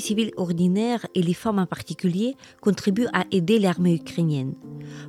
[0.00, 4.54] les civils ordinaires et les femmes en particulier contribuent à aider l'armée ukrainienne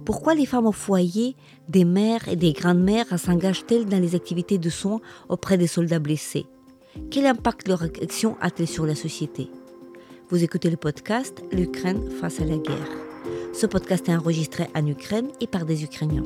[0.04, 1.38] Pourquoi les femmes au foyer,
[1.70, 5.00] des mères et des grandes-mères s'engagent-elles dans les activités de soins
[5.30, 6.46] auprès des soldats blessés?
[7.10, 9.50] Quel impact leur action a-t-elle sur la société?
[10.30, 12.92] Vous écoutez le podcast L'Ukraine face à la guerre.
[13.54, 16.26] Ce podcast est enregistré en Ukraine et par des Ukrainiens.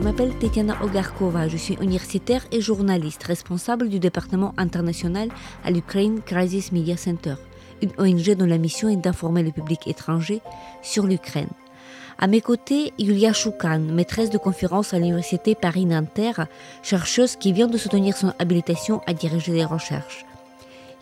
[0.00, 5.28] Je m'appelle Tetiana Ogarkova, je suis universitaire et journaliste responsable du département international
[5.62, 7.34] à l'Ukraine Crisis Media Center,
[7.82, 10.40] une ONG dont la mission est d'informer le public étranger
[10.80, 11.50] sur l'Ukraine.
[12.18, 16.46] À mes côtés, Yulia Choukan, maîtresse de conférence à l'université Paris-Nanterre,
[16.82, 20.24] chercheuse qui vient de soutenir son habilitation à diriger des recherches.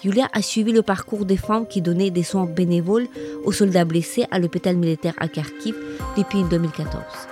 [0.02, 3.06] Yulia a suivi le parcours des femmes qui donnaient des soins bénévoles
[3.44, 5.76] aux soldats blessés à l'hôpital militaire à Kharkiv
[6.16, 7.27] depuis 2014.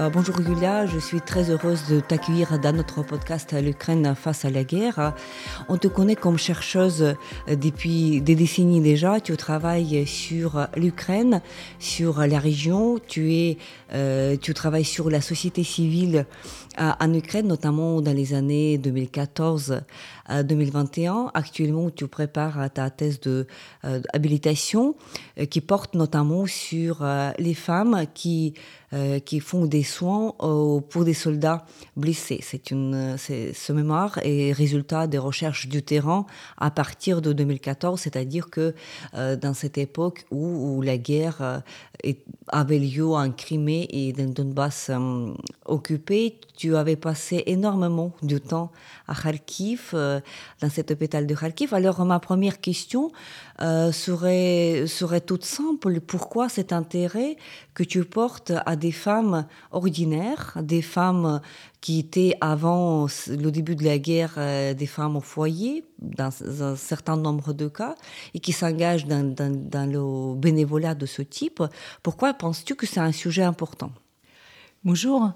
[0.00, 4.50] Euh, bonjour Julia, je suis très heureuse de t'accueillir dans notre podcast L'Ukraine face à
[4.50, 5.12] la guerre.
[5.68, 9.20] On te connaît comme chercheuse depuis des décennies déjà.
[9.20, 11.42] Tu travailles sur l'Ukraine,
[11.80, 12.98] sur la région.
[13.08, 13.58] Tu, es,
[13.92, 16.24] euh, tu travailles sur la société civile
[16.78, 19.82] en Ukraine, notamment dans les années 2014
[20.44, 21.30] 2021.
[21.34, 23.46] Actuellement, tu prépares ta thèse de
[24.12, 24.94] habilitation
[25.50, 27.04] qui porte notamment sur
[27.38, 28.54] les femmes qui
[28.92, 31.64] euh, qui font des soins pour des soldats
[31.96, 32.40] blessés.
[32.42, 36.26] C'est une, ce mémoire est résultat des recherches du terrain
[36.58, 38.74] à partir de 2014, c'est-à-dire que
[39.14, 42.12] euh, dans cette époque où, la guerre euh,
[42.48, 44.90] avait lieu en Crimée et dans Donbass
[45.66, 48.70] occupé, tu avais passé énormément de temps
[49.08, 51.72] à Kharkiv, dans cet hôpital de Kharkiv.
[51.72, 53.10] Alors ma première question
[53.58, 56.00] serait, serait toute simple.
[56.02, 57.38] Pourquoi cet intérêt
[57.72, 61.40] que tu portes à des femmes ordinaires, des femmes
[61.80, 66.76] qui étaient avant le début de la guerre euh, des femmes au foyer, dans un
[66.76, 67.94] certain nombre de cas,
[68.34, 71.62] et qui s'engagent dans, dans le bénévolat de ce type?
[72.02, 73.92] Pourquoi penses-tu que c'est un sujet important?
[74.84, 75.32] Bonjour.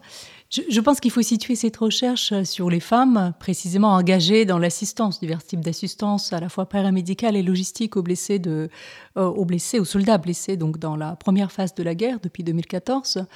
[0.69, 5.43] Je, pense qu'il faut situer cette recherche sur les femmes précisément engagées dans l'assistance, divers
[5.43, 8.69] types d'assistance à la fois paramédicale et logistique aux blessés, euh,
[9.17, 13.27] aux blessés, aux soldats blessés, donc dans la première phase de la guerre depuis 2014,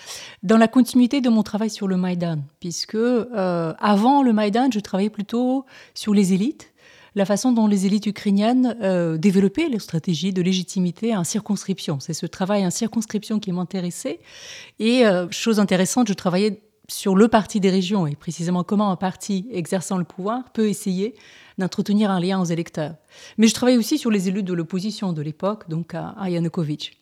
[0.45, 4.79] dans la continuité de mon travail sur le Maïdan, puisque euh, avant le Maïdan, je
[4.79, 6.73] travaillais plutôt sur les élites
[7.15, 11.99] la façon dont les élites ukrainiennes euh, développaient leur stratégie de légitimité en circonscription.
[11.99, 14.21] C'est ce travail en circonscription qui m'intéressait.
[14.79, 19.47] Et chose intéressante, je travaillais sur le parti des régions et précisément comment un parti
[19.53, 21.15] exerçant le pouvoir peut essayer
[21.59, 22.95] d'entretenir un lien aux électeurs.
[23.37, 26.93] Mais je travaille aussi sur les élus de l'opposition de l'époque, donc à, Yanukovych.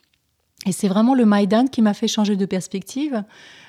[0.66, 3.22] Et c'est vraiment le Maïdan qui m'a fait changer de perspective,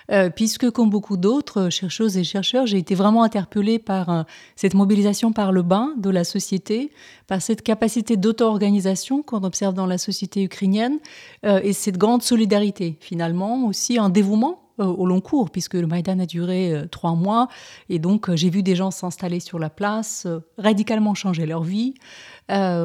[0.10, 4.24] euh, puisque comme beaucoup d'autres chercheuses et chercheurs, j'ai été vraiment interpellée par euh,
[4.56, 6.92] cette mobilisation par le bas de la société,
[7.28, 10.98] par cette capacité d'auto-organisation qu'on observe dans la société ukrainienne,
[11.46, 16.20] euh, et cette grande solidarité, finalement, aussi un dévouement au long cours, puisque le Maïdan
[16.20, 17.48] a duré euh, trois mois.
[17.90, 20.28] Et donc, euh, j'ai vu des gens s'installer sur la place,
[20.58, 21.94] radicalement changer leur vie,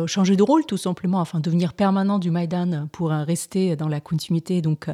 [0.06, 4.00] changer de rôle tout simplement, afin de devenir permanent du Maïdan pour rester dans la
[4.00, 4.88] continuité donc,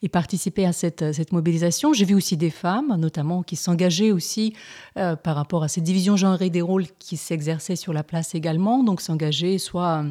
[0.00, 1.92] et participer à cette, cette mobilisation.
[1.92, 4.54] J'ai vu aussi des femmes, notamment, qui s'engageaient aussi
[4.94, 9.00] par rapport à cette division genrée des rôles qui s'exerçait sur la place également, donc
[9.00, 10.04] s'engager soit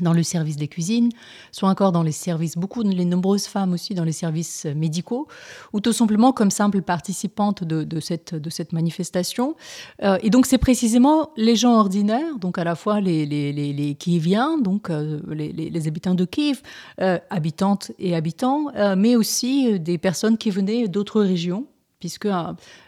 [0.00, 1.10] dans le service des cuisines,
[1.52, 5.28] soit encore dans les services, beaucoup, les nombreuses femmes aussi dans les services médicaux,
[5.72, 9.54] ou tout simplement comme simple participante de, cette, de cette manifestation.
[10.02, 13.72] Euh, et donc c'est précisément les gens ordinaires, donc à la fois les, les, les,
[13.72, 16.62] les Kieviens, donc euh, les, habitants de Kiev,
[17.00, 18.66] euh, habitantes et habitants,
[18.96, 21.66] mais aussi des personnes qui venaient d'autres régions,
[22.04, 22.28] puisque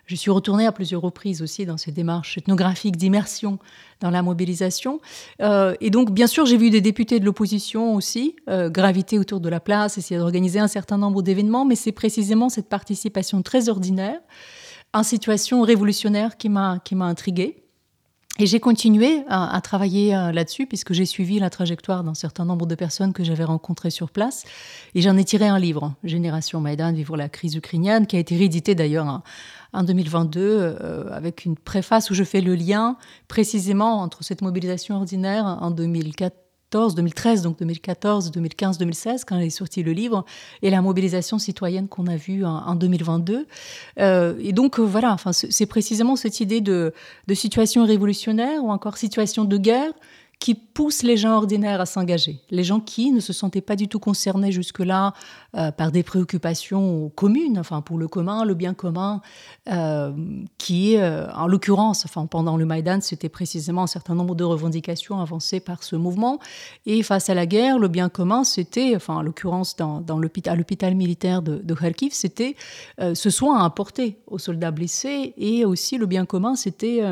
[0.05, 3.59] je suis retournée à plusieurs reprises aussi dans ces démarches ethnographiques d'immersion
[4.01, 5.01] dans la mobilisation.
[5.41, 9.41] Euh, et donc, bien sûr, j'ai vu des députés de l'opposition aussi euh, graviter autour
[9.41, 13.71] de la place, essayer d'organiser un certain nombre d'événements, mais c'est précisément cette participation très
[13.71, 14.21] ordinaire,
[14.93, 17.66] en situation révolutionnaire qui m'a intriguée.
[18.39, 22.67] Et j'ai continué à, travailler euh, là-dessus puisque j'ai suivi la trajectoire d'un certain nombre
[22.67, 24.45] de personnes que j'avais rencontrées sur place.
[24.95, 28.37] Et j'en ai tiré un livre, Génération Maïdan, Vivre la crise ukrainienne, qui a été
[28.37, 29.23] réédité d'ailleurs
[29.73, 32.97] en, 2022 euh, avec une préface où je fais le lien
[33.29, 35.71] précisément entre cette mobilisation ordinaire en
[36.77, 40.25] 2004 2013, donc 2014, 2015, 2016, quand est sorti le livre,
[40.63, 43.47] et la mobilisation citoyenne qu'on a vue en, 2022.
[43.99, 46.93] Euh, et donc, euh, voilà, enfin, c'est précisément cette idée de
[47.33, 49.93] situation révolutionnaire ou encore situation de guerre
[50.39, 52.41] qui pousse les gens ordinaires à s'engager.
[52.51, 55.15] Les gens qui ne se sentaient pas du tout concernés jusque-là
[55.57, 59.23] euh, par des préoccupations communes, enfin pour le commun, le bien commun,
[59.71, 60.13] euh,
[60.59, 65.21] qui, euh, en l'occurrence, enfin pendant le Maïdan, c'était précisément un certain nombre de revendications
[65.21, 66.39] avancées par ce mouvement.
[66.85, 70.95] Et face à la guerre, le bien commun, c'était, enfin en l'occurrence dans, l'hôpital, l'hôpital
[70.95, 72.57] militaire de, de Kharkiv, c'était
[72.99, 77.03] ce soin à apporter aux soldats blessés et aussi le bien commun, c'était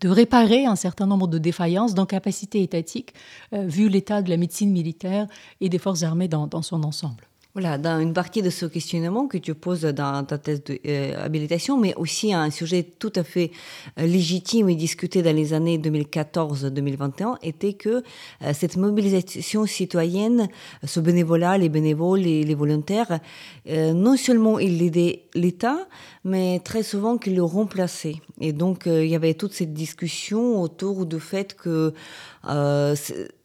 [0.00, 3.14] de réparer un certain nombre de défaillances d'incapacités étatiques,
[3.52, 5.26] euh, vu l'état de la médecine militaire
[5.60, 7.28] et des forces armées dans son ensemble.
[7.56, 11.80] Voilà, dans une partie de ce questionnement que tu poses dans ta thèse d'habilitation, euh,
[11.80, 13.52] mais aussi un sujet tout à fait
[14.00, 18.02] euh, légitime et discuté dans les années 2014-2021, était que
[18.42, 20.48] euh, cette mobilisation citoyenne,
[20.82, 23.20] ce bénévolat, les bénévoles et les volontaires,
[23.68, 25.86] non seulement il aidait l'État,
[26.24, 28.16] mais très souvent qu'il le remplaçait.
[28.40, 31.94] Et donc, il y avait toute cette discussion autour du fait que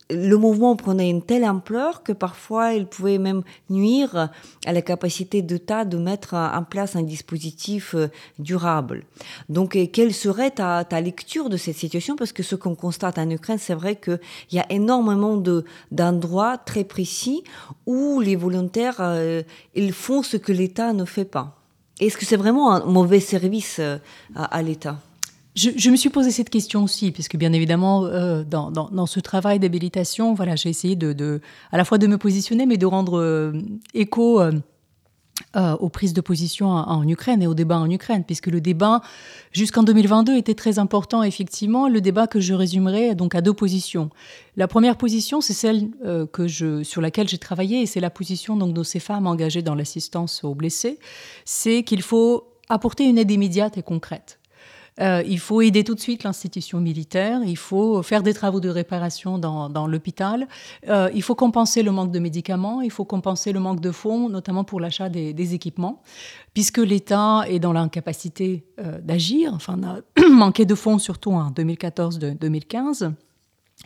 [0.10, 4.30] le mouvement prenait une telle ampleur que parfois il pouvait même nuire
[4.66, 8.08] à la capacité d'État de mettre en place un dispositif euh,
[8.40, 9.04] durable.
[9.50, 12.16] Donc, quelle serait ta, lecture de cette situation?
[12.16, 14.20] Parce que ce qu'on constate en Ukraine, c'est vrai qu'il
[14.52, 15.42] y a énormément
[15.92, 17.44] d'endroits très précis
[17.86, 19.44] où les volontaires, euh,
[19.76, 21.56] ils font ce que l'État ne fait pas.
[22.00, 23.98] Est-ce que c'est vraiment un mauvais service euh,
[24.36, 25.00] à l'État?
[25.56, 30.34] Je, me suis posé cette question aussi, puisque bien évidemment, euh, dans, ce travail d'habilitation,
[30.34, 31.42] voilà, j'ai essayé de,
[31.72, 33.54] à la fois de me positionner, mais de rendre euh,
[33.94, 34.51] écho euh,
[35.80, 39.01] aux prises de position en, Ukraine et au débat en Ukraine, puisque le débat
[39.51, 41.90] jusqu'en 2022 était très important, effectivement.
[41.90, 44.12] Le débat que je résumerai donc à deux positions.
[44.56, 45.90] La première position, c'est celle
[46.31, 49.63] que je, sur laquelle j'ai travaillé, et c'est la position donc, de ces femmes engagées
[49.63, 51.00] dans l'assistance aux blessés,
[51.44, 54.39] c'est qu'il faut apporter une aide immédiate et concrète.
[55.00, 58.69] Euh, il faut aider tout de suite l'institution militaire, il faut faire des travaux de
[58.69, 60.48] réparation dans, l'hôpital,
[60.88, 64.30] euh, il faut compenser le manque de médicaments, il faut compenser le manque de fonds,
[64.30, 66.01] notamment pour l'achat des, équipements,
[66.54, 73.12] puisque l'État est dans l'incapacité euh, d'agir, enfin, a manqué de fonds surtout en 2014-2015.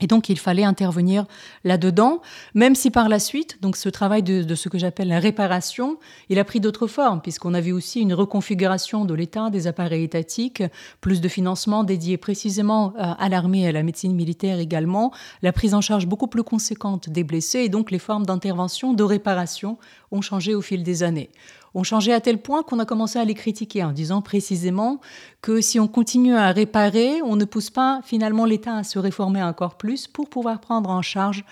[0.01, 1.25] Et donc, il fallait intervenir
[1.63, 2.21] là-dedans,
[2.55, 5.97] même si par la suite, donc ce travail de, ce que j'appelle la réparation,
[6.29, 10.03] il a pris d'autres formes, puisqu'on a vu aussi une reconfiguration de l'État, des appareils
[10.03, 10.63] étatiques,
[10.99, 15.13] plus de financement dédié précisément euh, à l'armée et à la médecine militaire également,
[15.43, 19.03] la prise en charge beaucoup plus conséquente des blessés, et donc les formes d'intervention, de
[19.03, 19.77] réparation
[20.11, 21.29] ont changé au fil des années
[21.75, 24.99] ont changé à tel point qu'on a commencé à les critiquer en disant précisément
[25.41, 29.41] que si on continue à réparer, on ne pousse pas finalement l'État à se réformer
[29.41, 31.43] encore plus pour pouvoir prendre en charge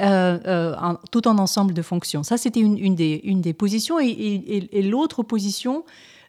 [0.00, 2.22] euh, euh, tout un ensemble de fonctions.
[2.22, 4.00] Ça, c'était une, des, positions.
[4.00, 5.84] et l'autre position,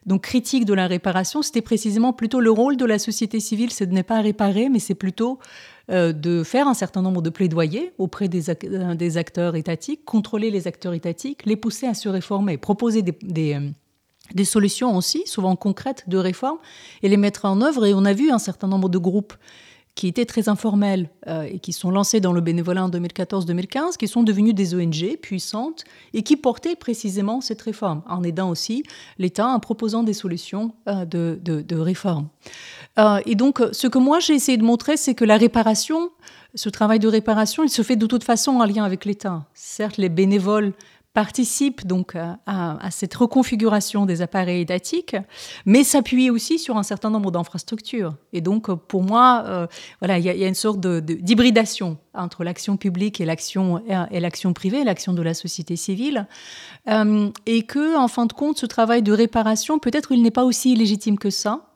[0.06, 3.86] donc critique de la réparation, c'était précisément plutôt le rôle de la société civile, c'est
[3.86, 5.38] de ne pas réparer, mais c'est plutôt
[5.90, 10.94] de faire un certain nombre de plaidoyers auprès euh, des, acteurs étatiques, contrôler les acteurs
[10.94, 13.70] étatiques, les pousser à se réformer, proposer des, euh,
[14.34, 16.58] des solutions aussi, souvent concrètes, de réforme,
[17.02, 17.86] et les mettre en œuvre.
[17.86, 19.34] Et on a vu un certain nombre de groupes
[19.94, 24.08] qui étaient très informels euh, et qui sont lancés dans le bénévolat en 2014-2015, qui
[24.08, 28.82] sont devenus des ONG puissantes et qui portaient précisément cette réforme, en aidant aussi
[29.18, 32.28] l'État en proposant des solutions euh, de, de, réforme.
[32.98, 36.10] Euh, et donc, ce que moi j'ai essayé de montrer, c'est que la réparation,
[36.54, 39.44] ce travail de réparation, il se fait de toute façon en lien avec l'État.
[39.54, 40.72] Certes, les bénévoles
[41.12, 45.16] participe donc à, cette reconfiguration des appareils étatiques,
[45.66, 48.14] mais s'appuie aussi sur un certain nombre d'infrastructures.
[48.32, 49.66] Et donc, pour moi, euh,
[50.00, 54.84] voilà, il y, a une sorte d'hybridation entre l'action publique et l'action et l'action privée,
[54.84, 56.28] l'action de la société civile,
[56.88, 60.44] euh, et que, en fin de compte, ce travail de réparation, peut-être, il n'est pas
[60.44, 61.66] aussi légitime que ça.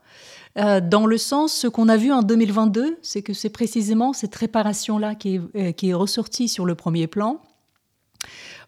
[0.57, 4.35] Euh, dans le sens, ce qu'on a vu en 2022, c'est que c'est précisément cette
[4.37, 7.41] réparation-là qui est ressortie sur le premier plan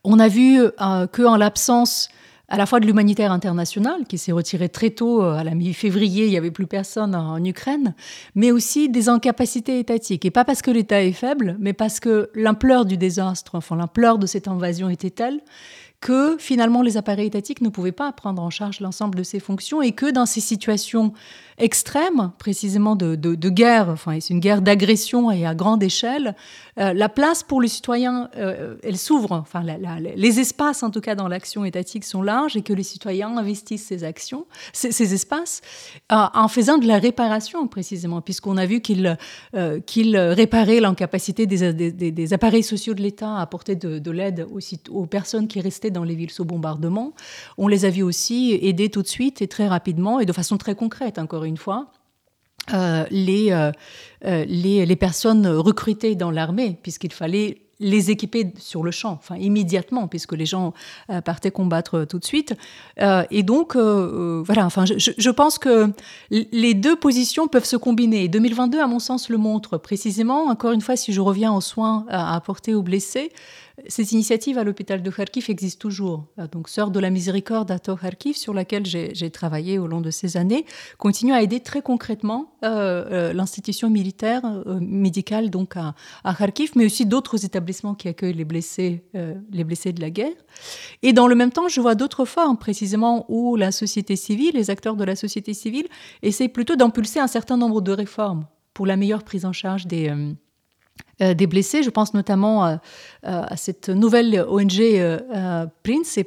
[0.06, 2.08] on a vu euh, qu'en l'absence
[2.48, 6.26] à la fois de l'humanitaire international, qui s'est retiré très tôt, euh, à la mi-février,
[6.26, 7.94] il n'y avait plus personne en Ukraine,
[8.36, 10.24] mais aussi des incapacités étatiques.
[10.24, 14.18] Et pas parce que l'État est faible, mais parce que l'ampleur du désastre, enfin l'ampleur
[14.18, 15.40] de cette invasion était telle
[16.00, 19.82] que finalement les appareils étatiques ne pouvaient pas prendre en charge l'ensemble de ces fonctions
[19.82, 21.12] et que dans ces situations
[21.58, 26.34] extrême, précisément de, de, guerre, enfin c'est une guerre d'agression et à grande échelle,
[26.78, 31.14] euh, la place pour les citoyens, euh, elle s'ouvre, enfin les espaces en tout cas
[31.14, 35.62] dans l'action étatique sont larges et que les citoyens investissent ces actions, ces, espaces,
[36.12, 39.16] euh, en faisant de la réparation précisément, puisqu'on a vu qu'ils
[39.86, 44.60] qu'ils réparaient l'incapacité des, des, appareils sociaux de l'État à apporter de, de l'aide aux,
[44.90, 47.14] aux personnes qui restaient dans les villes sous bombardement.
[47.58, 50.58] On les a vus aussi aider tout de suite et très rapidement et de façon
[50.58, 51.92] très concrète encore une fois.
[52.74, 53.70] Euh, les, euh,
[54.24, 59.36] euh, les, les, personnes recrutées dans l'armée, puisqu'il fallait les équiper sur le champ, enfin
[59.36, 60.72] immédiatement, puisque les gens
[61.24, 62.54] partaient combattre tout de suite.
[62.98, 65.90] et donc, voilà, enfin, je, pense que
[66.30, 68.28] les deux positions peuvent se combiner.
[68.28, 70.46] 2022, à mon sens, le montre précisément.
[70.46, 73.30] Encore une fois, si je reviens aux soins à apporter aux blessés,
[73.88, 76.26] cette initiative à l'hôpital de Kharkiv existe toujours.
[76.38, 80.10] Euh, donc, Sœur de la Miséricorde à Kharkiv, sur laquelle j'ai travaillé au long de
[80.10, 80.64] ces années,
[80.98, 84.42] continue à aider très concrètement euh, euh, l'institution militaire
[84.80, 85.94] médicale donc à,
[86.34, 89.04] Kharkiv, mais aussi d'autres établissements qui accueillent les blessés,
[89.52, 90.36] les blessés de la guerre.
[91.02, 94.70] Et dans le même temps, je vois d'autres formes, précisément où la société civile, les
[94.70, 95.86] acteurs de la société civile,
[96.22, 100.12] essaient plutôt d'impulser un certain nombre de réformes pour la meilleure prise en charge des
[101.22, 101.82] euh, des blessés.
[101.82, 102.76] Je pense notamment euh,
[103.24, 104.82] euh, à cette nouvelle ONG
[105.82, 106.18] Prince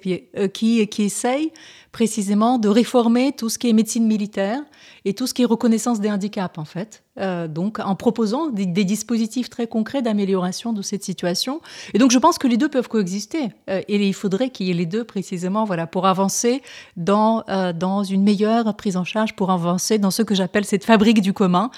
[0.52, 1.52] qui, qui essaye
[1.92, 4.64] précisément de réformer tout ce qui est médecine militaire
[5.06, 7.04] et tout ce qui est reconnaissance des handicaps en fait.
[7.20, 11.62] Euh, donc en proposant des, dispositifs très concrets d'amélioration de cette situation.
[11.94, 13.50] Et donc je pense que les deux peuvent coexister.
[13.70, 16.62] Euh, et il faudrait qu'il y ait les deux précisément voilà, pour avancer
[16.96, 20.86] dans, euh, dans une meilleure prise en charge, pour avancer dans ce que j'appelle cette
[20.86, 21.72] fabrique du commun.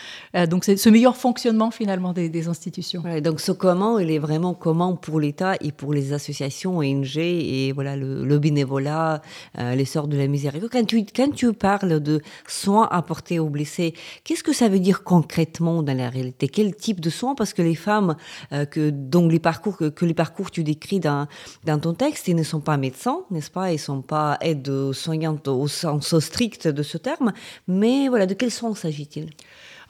[0.50, 3.04] donc ce meilleur fonctionnement finalement des, institutions.
[3.22, 7.72] donc ce comment, il est vraiment comment pour l'État et pour les associations ONG et
[7.74, 9.22] voilà le, bénévolat,
[9.58, 10.72] les sœurs de la miséricorde.
[10.72, 13.94] Quand tu, quand tu parles de soins apportés aux blessés,
[14.24, 15.31] qu'est-ce que ça veut dire concrètement?
[15.32, 16.50] Concrètement dans la réalité?
[16.50, 17.36] Quel type de soins?
[17.36, 18.18] Parce que les femmes
[18.52, 21.28] euh, que, dont les parcours, que, les parcours tu décris dans,
[21.66, 23.70] ton texte, ne sont pas médecins, n'est-ce pas?
[23.70, 27.32] Ils ne sont pas aides soignantes au sens strict de ce terme.
[27.70, 29.30] Mais voilà, de quels soins s'agit-il?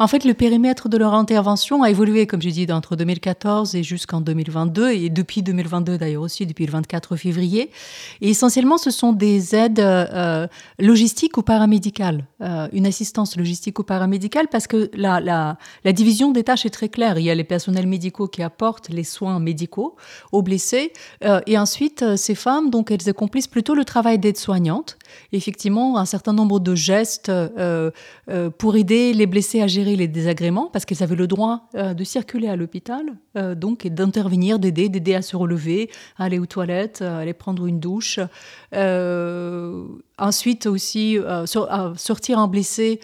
[0.02, 3.84] En fait, le périmètre de leur intervention a évolué, comme j'ai dit, entre 2014 et
[3.84, 7.70] jusqu'en 2022, et depuis 2022 d'ailleurs aussi, depuis le 24 février.
[8.20, 10.48] Et essentiellement, ce sont des aides euh,
[10.80, 16.32] logistiques ou paramédicales, euh, une assistance logistique ou paramédicale, parce que la, la, la division
[16.32, 17.20] des tâches est très claire.
[17.20, 19.98] Il y a les personnels médicaux qui apportent les soins médicaux
[20.32, 20.94] aux blessés,
[21.26, 24.98] euh, et ensuite, ces femmes, donc, elles accomplissent plutôt le travail d'aide-soignante,
[25.32, 27.32] effectivement, un certain nombre de gestes
[28.58, 32.04] pour aider les blessés à gérer les désagréments parce qu'elles avaient le droit euh, de
[32.04, 33.06] circuler à l'hôpital,
[33.38, 37.34] euh, donc et d'intervenir, d'aider, d'aider à se relever, à aller aux toilettes, à aller
[37.34, 38.20] prendre une douche.
[38.74, 39.86] Euh,
[40.18, 43.00] ensuite aussi sortir un blessé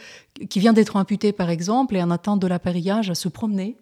[0.50, 3.76] qui vient d'être amputé par exemple et en attente de l'appareillage à se promener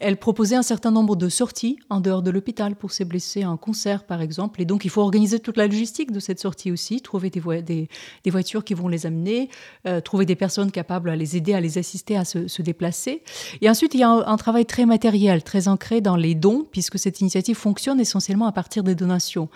[0.00, 3.56] elle proposait un certain nombre de sorties en dehors de l'hôpital pour ces blessés, un
[3.56, 4.60] concert par exemple.
[4.60, 7.88] Et donc il faut organiser toute la logistique de cette sortie aussi, trouver des,
[8.24, 9.48] des, voitures qui vont les amener,
[9.86, 13.22] euh, trouver des personnes capables à les aider, à les assister à se, déplacer.
[13.60, 16.98] Et ensuite, il y a un, travail très matériel, très ancré dans les dons, puisque
[16.98, 19.48] cette initiative fonctionne essentiellement à partir des donations.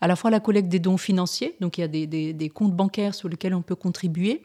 [0.00, 3.14] À la fois la collecte des dons financiers, donc il y a des comptes bancaires
[3.14, 4.42] sur lesquels on peut contribuer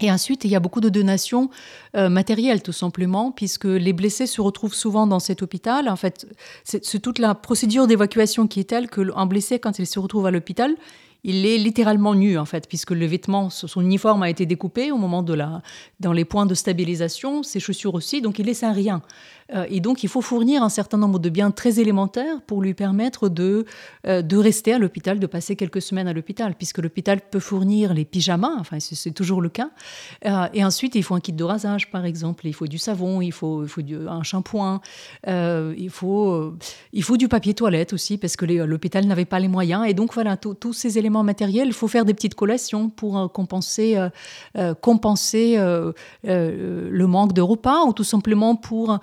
[0.00, 1.50] et ensuite, il y a beaucoup de donations
[1.96, 5.88] euh, matérielles, tout simplement, puisque les blessés se retrouvent souvent dans cet hôpital.
[5.88, 6.26] En fait,
[6.64, 10.32] c'est toute la procédure d'évacuation qui est telle qu'un blessé, quand il se retrouve à
[10.32, 10.74] l'hôpital,
[11.24, 14.98] il est littéralement nu en fait, puisque le vêtement, son uniforme a été découpé au
[14.98, 15.62] moment de la,
[15.98, 19.00] dans les points de stabilisation, ses chaussures aussi, donc il est sans rien.
[19.52, 22.74] Euh, et donc, il faut fournir un certain nombre de biens très élémentaires pour lui
[22.74, 23.64] permettre de,
[24.06, 27.94] euh, de rester à l'hôpital, de passer quelques semaines à l'hôpital, puisque l'hôpital peut fournir
[27.94, 29.70] les pyjamas, enfin, c'est toujours le cas.
[30.24, 33.20] Euh, et ensuite, il faut un kit de rasage, par exemple, il faut du savon,
[33.20, 34.80] il faut, il faut un shampoing,
[35.26, 36.54] il, faut,
[36.92, 39.86] il faut du papier toilette aussi, parce que l'hôpital n'avait pas les moyens.
[39.86, 43.98] Et donc, voilà, tous ces éléments matériels, il faut faire des petites collations pour compenser,
[44.80, 45.56] compenser
[46.22, 48.98] le manque de repas, ou tout simplement pour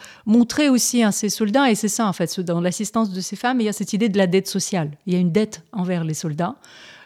[0.69, 3.65] aussi à ces soldats, et c'est ça en fait, dans l'assistance de ces femmes, il
[3.65, 4.91] y a cette idée de la dette sociale.
[5.05, 6.55] Il y a une dette envers les soldats.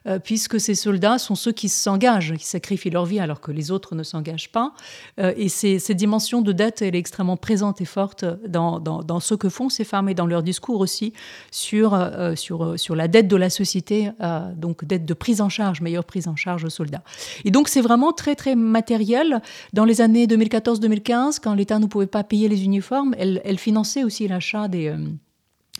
[0.07, 3.71] Euh, puisque ces soldats sont ceux qui s'engagent, qui sacrifient leur vie alors que les
[3.71, 4.73] autres ne s'engagent pas.
[5.19, 9.33] Euh, et cette dimension de dette, elle est extrêmement présente et forte dans, dans, ce
[9.33, 11.13] que font ces femmes et dans leur discours aussi
[11.49, 14.11] sur, euh, sur, sur la dette de la société,
[14.55, 17.03] donc dette de prise en charge, meilleure prise en charge aux soldats.
[17.43, 19.41] Et donc c'est vraiment très très matériel.
[19.73, 24.03] Dans les années 2014-2015, quand l'État ne pouvait pas payer les uniformes, elle, elle finançait
[24.03, 24.93] aussi l'achat des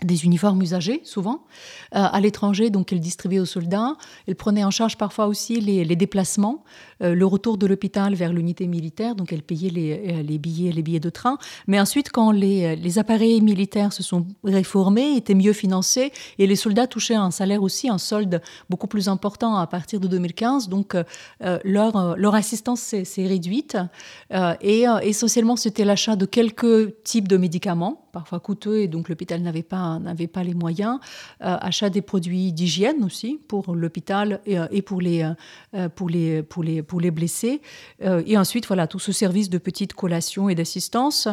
[0.04, 1.46] des uniformes usagés, souvent,
[1.96, 3.96] euh, à l'étranger, donc elle distribuait aux soldats.
[4.28, 6.66] Elle prenait en charge parfois aussi les, déplacements,
[7.02, 10.74] euh, le retour de l'hôpital vers l'unité militaire, donc elle payait les, euh, les, billets,
[10.74, 11.38] les billets de train.
[11.68, 16.58] Mais ensuite, quand les, les, appareils militaires se sont réformés, étaient mieux financés, et les
[16.58, 20.96] soldats touchaient un salaire aussi, un solde beaucoup plus important à partir de 2015, donc
[21.64, 23.78] leur, leur assistance s'est réduite.
[24.62, 29.62] et essentiellement, c'était l'achat de quelques types de médicaments parfois coûteux et donc l'hôpital n'avait
[29.62, 31.00] pas, n'avait pas les moyens.
[31.42, 35.30] Euh, achat des produits d'hygiène aussi pour l'hôpital et, euh, pour, les,
[35.74, 37.62] euh, pour, les, pour, les, pour les blessés.
[38.00, 41.28] et ensuite, voilà, tout ce service de petite collation et d'assistance.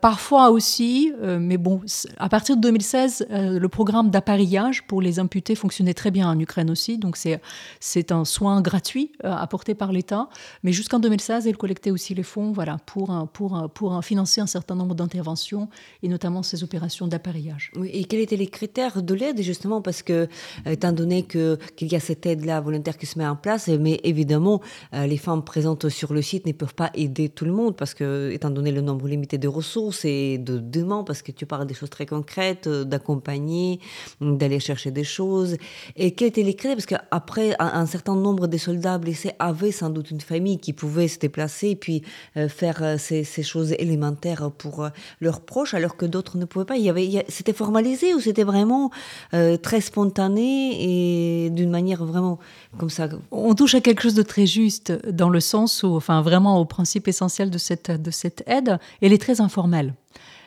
[0.00, 1.80] parfois aussi, mais bon,
[2.18, 6.70] à partir de 2016, le programme d'appareillage pour les imputés fonctionnait très bien en Ukraine
[6.70, 6.98] aussi.
[6.98, 7.40] Donc c'est,
[7.80, 10.28] c'est un soin gratuit apporté par l'État.
[10.62, 14.76] Mais jusqu'en 2016, elle collectait aussi les fonds voilà, pour, pour, pour financer un certain
[14.76, 15.68] nombre d'interventions
[16.04, 17.72] et notamment ces opérations d'appareillage.
[17.76, 20.28] Oui, et quels étaient les critères de l'aide, justement, parce que,
[20.66, 23.68] euh, étant donné que, qu'il y a cette aide-là volontaire qui se met en place,
[23.68, 24.60] mais évidemment,
[24.92, 27.94] euh, les femmes présentes sur le site ne peuvent pas aider tout le monde, parce
[27.94, 31.66] que, étant donné le nombre limité de ressources et de demandes, parce que tu parles
[31.66, 33.80] des choses très concrètes, euh, d'accompagner,
[34.20, 35.56] d'aller chercher des choses.
[35.96, 36.76] Et quels étaient les critères?
[36.76, 41.08] Parce qu'après, un, certain nombre de soldats blessés avaient sans doute une famille qui pouvait
[41.08, 42.02] se déplacer et puis
[42.48, 44.88] faire ces, ces, choses élémentaires pour
[45.20, 46.76] leurs proches, alors que d'autres ne pouvaient pas.
[46.76, 48.90] Il y avait, c'était formalisé ou c'était vraiment
[49.32, 52.38] euh, très spontané et d'une manière vraiment
[52.78, 53.08] comme ça?
[53.30, 56.64] On touche à quelque chose de très juste dans le sens où, enfin, vraiment au
[56.64, 58.78] principe essentiel de cette de cette aide.
[59.00, 59.94] Elle est très informelle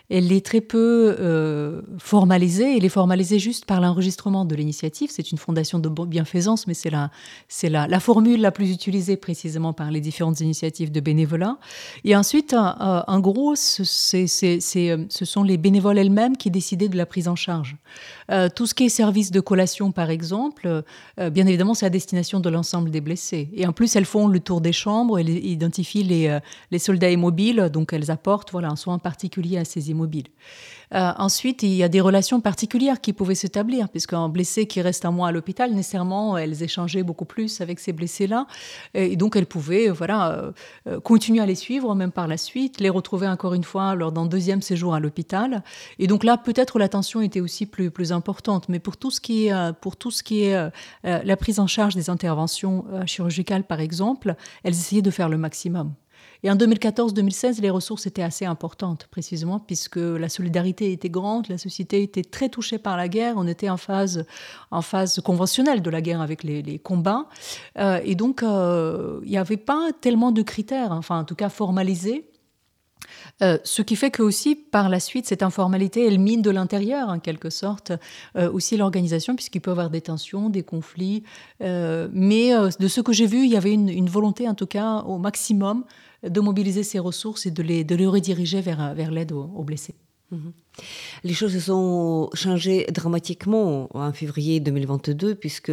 [0.09, 2.77] elle est très peu euh, formalisée.
[2.77, 5.09] Elle est formalisée juste par l'enregistrement de l'initiative.
[5.11, 7.11] C'est une fondation de bienfaisance, mais c'est la,
[7.49, 11.57] c'est la, la, formule la plus utilisée précisément par les différentes initiatives de bénévolat.
[12.05, 16.97] Et ensuite, euh, en gros, c'est, c'est, ce sont les bénévoles elles-mêmes qui décidaient de
[16.97, 17.75] la prise en charge.
[18.31, 20.83] Euh, tout ce qui est service de collation, par exemple,
[21.19, 23.49] euh, bien évidemment, c'est à destination de l'ensemble des blessés.
[23.53, 26.39] Et en plus, elles font le tour des chambres, elles identifient les, euh,
[26.71, 29.96] les soldats immobiles, donc elles apportent voilà, un soin particulier à ces immobiles.
[30.93, 35.05] Euh, ensuite, il y a des relations particulières qui pouvaient s'établir, puisqu'un blessé qui reste
[35.05, 38.47] un mois à l'hôpital, nécessairement, elles échangeaient beaucoup plus avec ces blessés-là.
[38.93, 40.53] Et donc, elles pouvaient voilà,
[40.87, 44.11] euh, continuer à les suivre, même par la suite, les retrouver encore une fois lors
[44.11, 45.63] d'un deuxième séjour à l'hôpital.
[45.99, 48.69] Et donc là, peut-être l'attention était aussi plus, plus importante.
[48.69, 50.57] Mais pour tout ce qui est, euh, pour tout ce qui est
[51.03, 55.93] la prise en charge des interventions chirurgicales, par exemple, elles essayaient de faire le maximum.
[56.43, 61.57] Et en 2014-2016, les ressources étaient assez importantes, précisément, puisque la solidarité était grande, la
[61.57, 64.25] société était très touchée par la guerre, on était en phase,
[64.71, 67.25] en phase conventionnelle de la guerre avec les, combats.
[67.77, 71.49] Euh, et donc, euh, il n'y avait pas tellement de critères, enfin, en tout cas
[71.49, 72.29] formalisés.
[73.41, 77.09] Euh, ce qui fait que aussi, par la suite, cette informalité, elle mine de l'intérieur,
[77.09, 77.91] en quelque sorte,
[78.35, 81.23] aussi l'organisation, puisqu'il peut y avoir des tensions, des conflits.
[81.59, 85.17] mais de ce que j'ai vu, il y avait une, volonté, en tout cas, au
[85.17, 85.85] maximum,
[86.23, 89.95] de mobiliser ces ressources et de les, de les rediriger vers, vers l'aide aux, blessés.
[90.31, 90.51] Mhm.
[91.23, 95.71] Les choses se sont changées dramatiquement en février 2022, puisque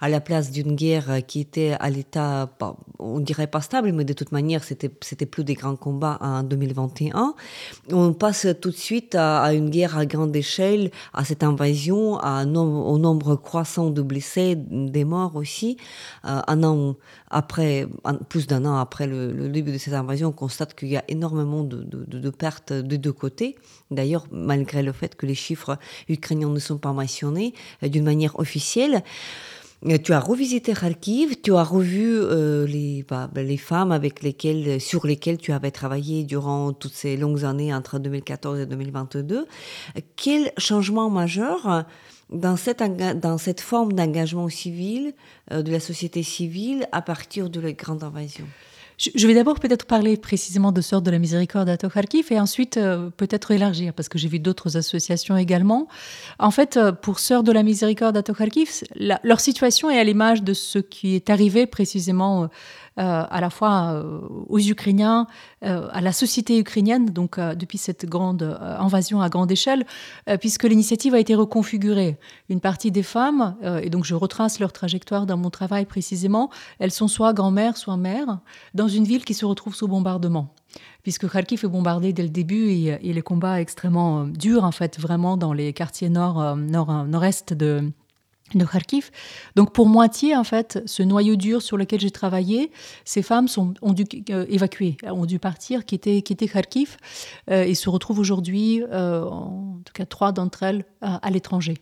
[0.00, 2.50] à la place d'une guerre qui était à l'état,
[2.98, 6.42] on dirait pas stable, mais de toute manière, c'était, c'était plus des grands combats en
[6.42, 7.34] 2021.
[7.92, 12.44] On passe tout de suite à, une guerre à grande échelle, à cette invasion, à
[12.44, 15.76] au nombre croissant de blessés, des morts aussi.
[16.24, 16.96] Euh, un an
[17.30, 17.86] après,
[18.28, 21.64] plus d'un an après le, début de cette invasion, on constate qu'il y a énormément
[21.64, 23.56] de, de, pertes de deux côtés.
[23.90, 25.78] D'ailleurs, malgré le fait que les chiffres
[26.08, 29.02] ukrainiens ne sont pas mentionnés euh, d'une manière officielle.
[29.84, 34.22] Euh, tu as revisité Kharkiv, tu as revu euh, les, bah, bah, les femmes avec
[34.22, 39.46] lesquelles, sur lesquelles tu avais travaillé durant toutes ces longues années entre 2014 et 2022.
[40.16, 41.84] Quel changement majeur
[42.30, 45.12] dans cette forme d'engagement civil
[45.50, 48.46] de la société civile à partir de la grande invasion?
[48.98, 52.78] Je vais d'abord peut-être parler précisément de Sœurs de la Miséricorde à Kharkiv et ensuite
[52.78, 55.86] euh, peut-être élargir parce que j'ai vu d'autres associations également.
[56.38, 60.42] En fait, euh, pour Sœurs de la Miséricorde à Kharkiv, leur situation est à l'image
[60.42, 62.46] de ce qui est arrivé précisément euh,
[62.96, 65.26] à la fois euh, aux Ukrainiens,
[65.64, 69.84] euh, à la société ukrainienne, donc depuis cette grande invasion à grande échelle,
[70.40, 72.18] puisque l'initiative a été reconfigurée.
[72.48, 76.90] Une partie des femmes, et donc je retrace leur trajectoire dans mon travail précisément, elles
[76.90, 78.40] sont soit grand-mères, soit mères,
[78.74, 80.54] dans une ville qui se retrouve sous bombardement
[81.02, 85.36] puisque Kharkiv est bombardé dès le début et, les combats extrêmement durs, en fait, vraiment
[85.36, 87.92] dans les quartiers nord, nord, nord-est de,
[88.54, 89.10] de Kharkiv.
[89.56, 92.70] Donc pour moitié, en fait, ce noyau dur sur lequel j'ai travaillé,
[93.04, 93.48] ces femmes
[93.82, 96.96] ont dû euh, évacuer, ont dû partir, quitter, quitter Kharkiv,
[97.50, 101.74] euh, et se retrouvent aujourd'hui, euh, en tout cas trois d'entre elles, à l'étranger.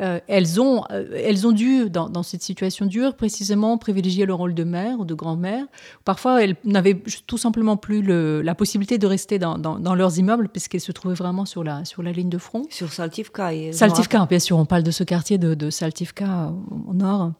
[0.00, 4.54] Euh, elles, ont, euh, elles ont dû, dans, cette situation dure, précisément privilégier le rôle
[4.54, 5.66] de mère ou de grand-mère.
[6.04, 10.92] Parfois, elles n'avaient tout simplement plus la possibilité de rester dans, leurs immeubles puisqu'elles se
[10.92, 12.62] trouvaient vraiment sur la, sur la ligne de front.
[12.70, 13.50] Sur Saltivka.
[13.72, 16.52] Saltivka, bien sûr, on parle de ce quartier de, de Saltivka
[16.88, 17.32] au nord.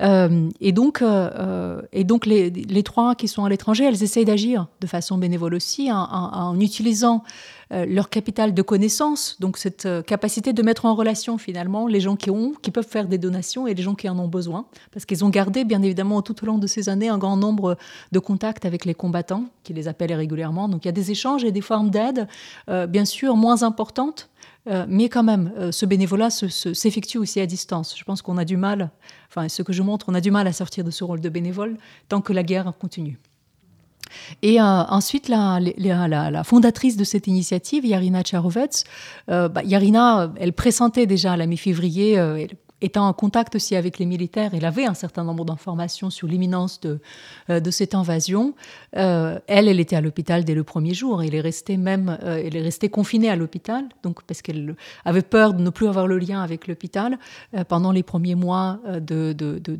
[0.00, 1.02] Euh, et donc,
[1.92, 5.54] et donc les, les, trois qui sont à l'étranger, elles essayent d'agir de façon bénévole
[5.54, 10.94] aussi en utilisant euh, leur capital de connaissances, donc cette euh, capacité de mettre en
[10.94, 14.08] relation finalement les gens qui ont, qui peuvent faire des donations et les gens qui
[14.08, 17.08] en ont besoin, parce qu'ils ont gardé bien évidemment tout au long de ces années
[17.08, 17.76] un grand nombre
[18.12, 20.68] de contacts avec les combattants, qui les appellent régulièrement.
[20.68, 22.26] Donc il y a des échanges et des formes d'aide,
[22.70, 24.30] euh, bien sûr moins importantes,
[24.86, 27.96] mais quand même, ce bénévolat s'effectue aussi à distance.
[27.96, 28.90] Je pense qu'on a du mal,
[29.30, 31.28] enfin ce que je montre, on a du mal à sortir de ce rôle de
[31.30, 31.78] bénévole
[32.10, 33.18] tant que la guerre continue.
[34.42, 35.60] Et euh, ensuite, la,
[36.44, 38.84] fondatrice de cette initiative, Yarina Charovets,
[39.30, 42.46] euh, bah, Yarina, elle pressentait déjà à la mi-février, euh,
[42.80, 46.80] étant en contact aussi avec les militaires, elle avait un certain nombre d'informations sur l'imminence
[46.80, 47.00] de,
[47.50, 48.54] euh, cette invasion.
[48.96, 51.22] Euh, elle, elle était à l'hôpital dès le premier jour.
[51.22, 55.22] Elle est restée même, euh, elle est restée confinée à l'hôpital, donc parce qu'elle avait
[55.22, 57.18] peur de ne plus avoir le lien avec l'hôpital
[57.68, 59.34] pendant les premiers mois de,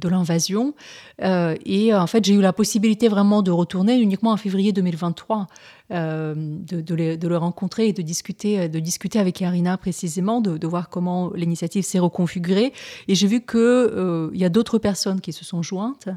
[0.09, 0.75] l'invasion.
[1.21, 5.47] et en fait, j'ai eu la possibilité vraiment de retourner uniquement en février 2023.
[5.91, 10.91] Euh, de, de, le rencontrer et de discuter, de discuter avec Yarina précisément, de, voir
[10.91, 12.75] comment l'initiative s'est reconfigurée.
[13.09, 16.09] Et j'ai vu qu'il euh, y a d'autres personnes qui se sont jointes,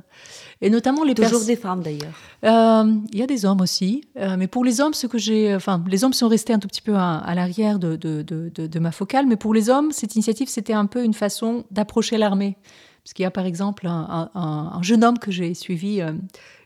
[0.60, 2.14] et notamment les Toujours des femmes d'ailleurs.
[2.44, 4.04] Euh, il y a des hommes aussi,
[4.38, 6.82] mais pour les hommes, ce que j'ai, enfin, les hommes sont restés un tout petit
[6.82, 10.86] peu à, l'arrière de, de, ma focale, mais pour les hommes, cette initiative, c'était un
[10.86, 12.58] peu une façon d'approcher l'armée.
[13.04, 16.02] Parce qu'il y a par exemple un, un jeune homme que j'ai suivi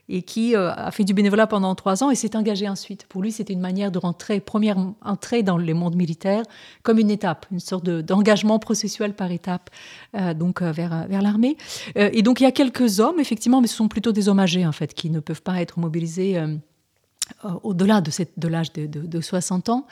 [0.08, 3.06] et qui euh, a fait du bénévolat pendant trois ans et s'est engagé ensuite.
[3.06, 6.42] Pour lui, c'était une manière de rentrer, première entrée dans le monde militaire,
[6.82, 9.70] comme une étape, une sorte d'engagement processuel par étape,
[10.14, 11.56] euh, donc euh, vers, vers l'armée.
[11.94, 14.66] et donc il y a quelques hommes, effectivement, mais ce sont plutôt des hommes âgés,
[14.66, 16.40] en fait, qui ne peuvent pas être mobilisés
[17.62, 19.86] au-delà de, de l'âge de, de, 60 ans,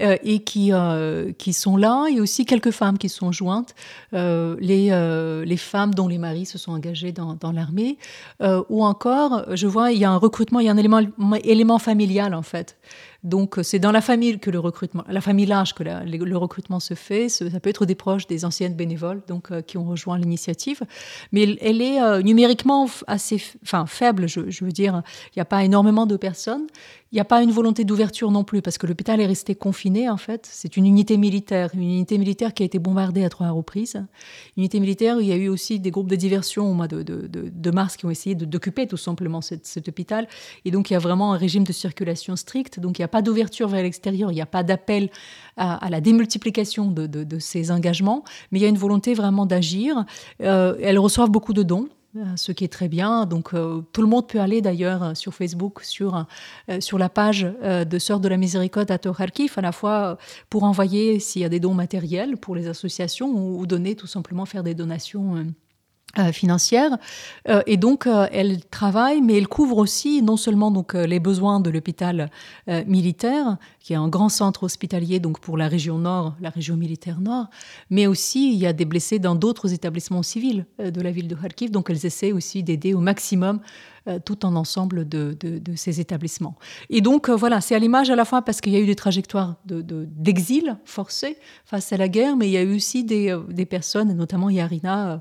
[0.00, 2.06] euh, et qui, euh, qui sont là.
[2.08, 3.74] A aussi quelques femmes qui sont jointes,
[4.12, 7.98] les, les femmes dont les maris se sont engagés dans, dans l'armée,
[8.68, 11.00] ou encore, je vois, il y a un recrutement, il y a un élément,
[11.42, 12.76] élément familial en fait.
[13.24, 16.94] Donc c'est dans la famille que le recrutement, la famille large que le recrutement se
[16.94, 17.28] fait.
[17.28, 20.82] Ça peut être des proches, des anciennes bénévoles, donc qui ont rejoint l'initiative,
[21.32, 24.28] mais elle, est numériquement assez, enfin faible.
[24.28, 26.66] Je veux dire, il n'y a pas énormément de personnes.
[27.10, 30.10] Il n'y a pas une volonté d'ouverture non plus, parce que l'hôpital est resté confiné,
[30.10, 30.46] en fait.
[30.50, 33.94] C'est une unité militaire, une unité militaire qui a été bombardée à trois reprises.
[34.56, 36.86] Une unité militaire où il y a eu aussi des groupes de diversion au mois
[36.86, 40.28] de, mars qui ont essayé d'occuper tout simplement cet, hôpital.
[40.66, 42.78] Et donc, il y a vraiment un régime de circulation strict.
[42.78, 45.08] Donc, il n'y a pas d'ouverture vers l'extérieur, il n'y a pas d'appel
[45.56, 50.04] à, la démultiplication de, ces engagements, mais il y a une volonté vraiment d'agir.
[50.42, 51.88] Euh, elles reçoivent beaucoup de dons.
[52.16, 53.26] Euh, ce qui est très bien.
[53.26, 56.26] Donc euh, tout le monde peut aller d'ailleurs euh, sur Facebook, sur,
[56.80, 60.16] sur la page de Sœurs de la Miséricorde à Kharkiv, à la fois
[60.48, 64.06] pour envoyer s'il y a des dons matériels pour les associations ou, ou donner tout
[64.06, 65.46] simplement faire des donations
[66.18, 66.96] euh, financière.
[67.48, 71.60] Euh, et donc euh, elle travaille mais elle couvre aussi non seulement donc les besoins
[71.60, 72.30] de l'hôpital
[72.86, 77.20] militaire qui est un grand centre hospitalier donc pour la région nord la région militaire
[77.20, 77.46] nord
[77.90, 81.34] mais aussi il y a des blessés dans d'autres établissements civils de la ville de
[81.34, 81.70] Kharkiv.
[81.70, 85.36] Donc elles essaient aussi d'aider au maximum euh, tout en ensemble de,
[85.76, 86.56] ces établissements.
[86.90, 88.86] Et donc, euh, voilà, c'est à l'image à la fois parce qu'il y a eu
[88.86, 93.04] des trajectoires d'exil de, forcé face à la guerre, mais il y a eu aussi
[93.04, 95.20] des, euh, personnes, notamment Yarina,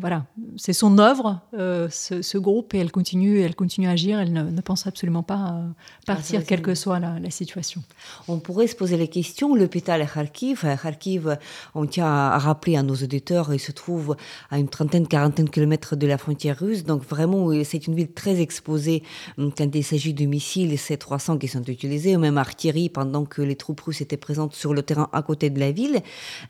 [0.00, 0.26] voilà,
[0.56, 4.86] c'est son œuvre, ce, groupe, et elle continue, elle continue à agir, elle ne, pense
[4.86, 5.62] absolument pas à
[6.06, 7.82] partir, quelle que soit la, situation.
[8.26, 11.38] On pourrait se poser la question, l'hôpital Kharkiv, Kharkiv,
[11.74, 14.16] on tient à rappeler à nos auditeurs, il se trouve
[14.50, 18.07] à une trentaine, quarantaine de kilomètres de la frontière russe, donc vraiment, c'est une ville
[18.14, 19.02] très exposé
[19.36, 23.42] hum, quand il s'agit de missiles C-300 qui sont utilisés, ou même artillerie pendant que
[23.42, 26.00] les troupes russes étaient présentes sur le terrain à côté de la ville.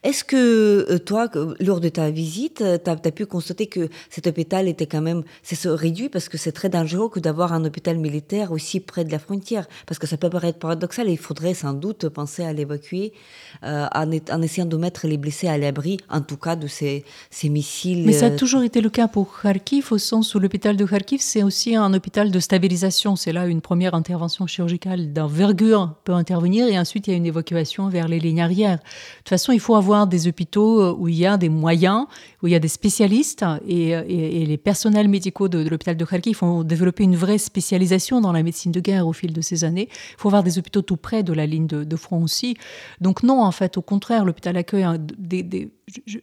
[0.03, 1.29] Est-ce que euh, toi,
[1.61, 5.59] lors de ta visite, tu as, pu constater que cet hôpital était quand même, c'est
[5.67, 9.19] réduit parce que c'est très dangereux que d'avoir un hôpital militaire aussi près de la
[9.19, 13.13] frontière, parce que ça peut paraître paradoxal et il faudrait sans doute penser à l'évacuer
[13.65, 17.49] euh, en, essayant de mettre les blessés à l'abri, en tout cas de ces, ces
[17.49, 18.05] missiles.
[18.07, 20.85] Mais ça a euh, toujours été le cas pour Kharkiv, au sens où l'hôpital de
[20.85, 23.17] Kharkiv, c'est aussi un hôpital de stabilisation.
[23.17, 27.27] C'est là une première intervention chirurgicale d'envergure peut intervenir et ensuite il y a une
[27.27, 28.77] évacuation vers les lignes arrière.
[28.77, 28.83] De
[29.19, 32.07] toute façon, il faut avoir des hôpitaux où il y a des moyens,
[32.43, 36.63] où il y a des spécialistes et, les personnels médicaux de, l'hôpital de Kharkiv ont
[36.63, 39.89] développé une vraie spécialisation dans la médecine de guerre au fil de ces années.
[39.91, 42.57] Il faut avoir des hôpitaux tout près de la ligne de, front aussi.
[43.01, 44.87] Donc non, en fait, au contraire, l'hôpital accueille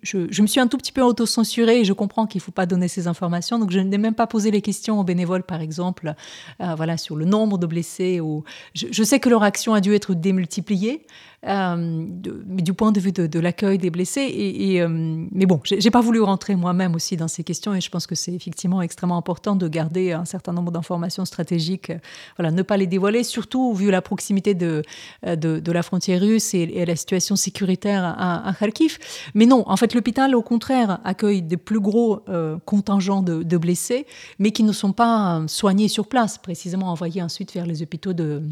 [0.03, 2.65] je, me suis un tout petit peu auto-censurée et je comprends qu'il ne faut pas
[2.65, 3.59] donner ces informations.
[3.59, 5.14] Donc, je n'ai même pas posé les questions aux bénévoles,
[5.47, 6.13] par exemple,
[6.61, 8.19] euh, voilà, sur le nombre de blessés.
[8.19, 8.43] Ou...
[8.73, 11.05] Je, sais que leur action a dû être démultipliée,
[11.47, 12.05] euh,
[12.45, 14.79] du point de vue de, l'accueil des blessés.
[14.79, 14.87] Euh,
[15.31, 18.15] mais bon, j'ai pas voulu rentrer moi-même aussi dans ces questions et je pense que
[18.15, 21.91] c'est effectivement extrêmement important de garder un certain nombre d'informations stratégiques,
[22.37, 24.81] voilà, ne pas les dévoiler, surtout vu la proximité de,
[25.23, 28.97] de, la frontière russe et, la situation sécuritaire à, Kharkiv.
[29.33, 34.05] Mais non, en fait, l'hôpital, au contraire, accueille des plus gros euh, contingents de, blessés,
[34.39, 38.13] mais qui ne sont pas euh, soignés sur place, précisément envoyés ensuite vers les hôpitaux
[38.13, 38.43] de,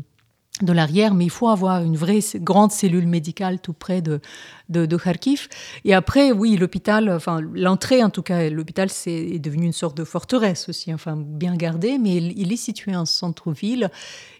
[0.62, 4.22] de l'arrière, mais il faut avoir une vraie grande cellule médicale tout près de,
[4.70, 5.48] de, Kharkiv.
[5.84, 10.04] Et après, oui, l'hôpital, enfin l'entrée en tout cas, l'hôpital c'est devenu une sorte de
[10.04, 13.89] forteresse aussi, enfin bien gardé, mais il, est situé en centre-ville.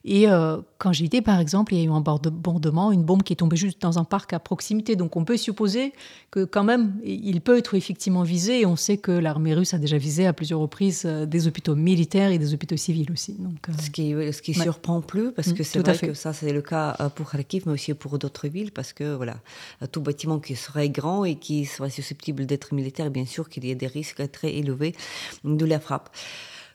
[0.06, 3.24] Et euh, quand j'y étais, par exemple, il y a eu un bombardement, une bombe
[3.24, 4.98] qui est tombée juste dans un parc à proximité.
[4.98, 5.94] Donc on peut supposer
[6.30, 8.62] que quand même, il peut être effectivement visé.
[8.62, 11.76] Et on sait que l'armée russe a déjà visé à plusieurs reprises euh, des hôpitaux
[11.76, 13.34] militaires et des hôpitaux civils aussi.
[13.40, 16.34] Donc, euh, ce qui, ce qui surprend plus, parce mm, que c'est vrai que ça
[16.34, 19.36] c'est le cas pour Kharkiv, mais aussi pour d'autres villes, parce que voilà,
[19.92, 23.72] tout bâtiment qui serait grand et qui serait susceptible d'être militaire, bien sûr qu'il y
[23.72, 24.96] a des risques très élevés
[25.46, 26.10] de la frappe.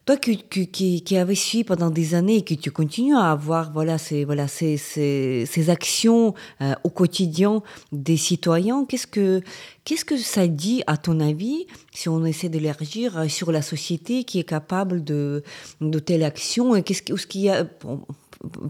[0.09, 3.73] Toi qui, qui, qui avais suivi pendant des années et que tu continues à avoir
[3.75, 9.43] voilà, ces, voilà, ces, ces, ces actions euh, au quotidien des citoyens, qu'est-ce que,
[9.85, 14.25] qu'est-ce que ça dit, à ton avis, si on essaie d'élargir euh, sur la société
[14.25, 15.43] qui est capable de,
[15.83, 17.67] de telles actions Qu'est-ce qu'il y a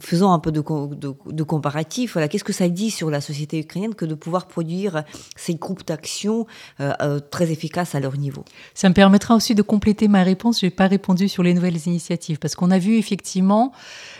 [0.00, 2.14] faisons un peu de, de, comparatif.
[2.14, 5.04] Voilà, qu'est-ce que ça dit sur la société ukrainienne que de pouvoir produire
[5.36, 6.46] ces groupes d'action
[6.80, 8.44] euh, euh, très efficaces à leur niveau?
[8.74, 10.60] Ça me permettra aussi de compléter ma réponse.
[10.60, 13.72] Je n'ai pas répondu sur les nouvelles initiatives parce qu'on a vu effectivement.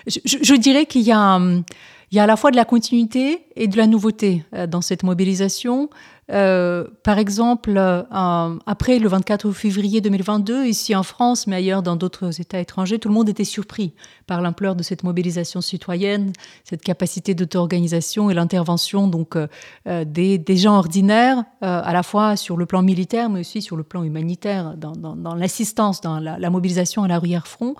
[0.06, 3.68] Je, dirais qu'il y a, il y a à la fois de la continuité et
[3.68, 5.90] de la nouveauté euh, dans cette mobilisation.
[6.30, 11.96] Euh, par exemple, euh, après le 24 février 2022, ici en France, mais ailleurs dans
[11.96, 13.94] d'autres États étrangers, tout le monde était surpris
[14.26, 16.32] par l'ampleur de cette mobilisation citoyenne,
[16.64, 19.46] cette capacité d'auto-organisation et l'intervention donc euh,
[20.04, 24.02] des, gens ordinaires, à la fois sur le plan militaire, mais aussi sur le plan
[24.02, 27.74] humanitaire, dans, l'assistance, dans la, mobilisation à l'arrière-front.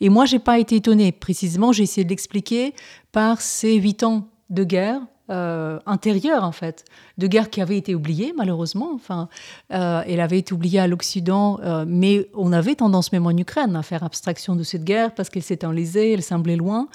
[0.00, 1.12] Et moi, j'ai pas été étonnée.
[1.12, 2.74] Précisément, j'ai essayé de l'expliquer
[3.12, 6.84] par ces huit ans de guerre euh, intérieure en fait,
[7.16, 8.90] de guerre qui avait été oubliée malheureusement.
[8.94, 9.28] Enfin,
[9.72, 13.76] euh, elle avait été oubliée à l'Occident, euh, mais on avait tendance même en Ukraine
[13.76, 16.88] à faire abstraction de cette guerre parce qu'elle s'était enlisée, elle semblait loin.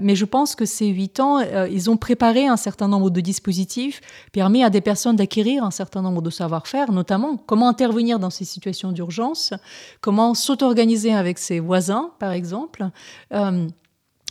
[0.00, 4.00] mais je pense que ces huit ans, ils ont préparé un certain nombre de dispositifs,
[4.32, 8.44] permis à des personnes d'acquérir un certain nombre de savoir-faire, notamment comment intervenir dans ces
[8.44, 9.52] situations d'urgence,
[10.00, 12.88] comment s'auto-organiser avec ses voisins, par exemple.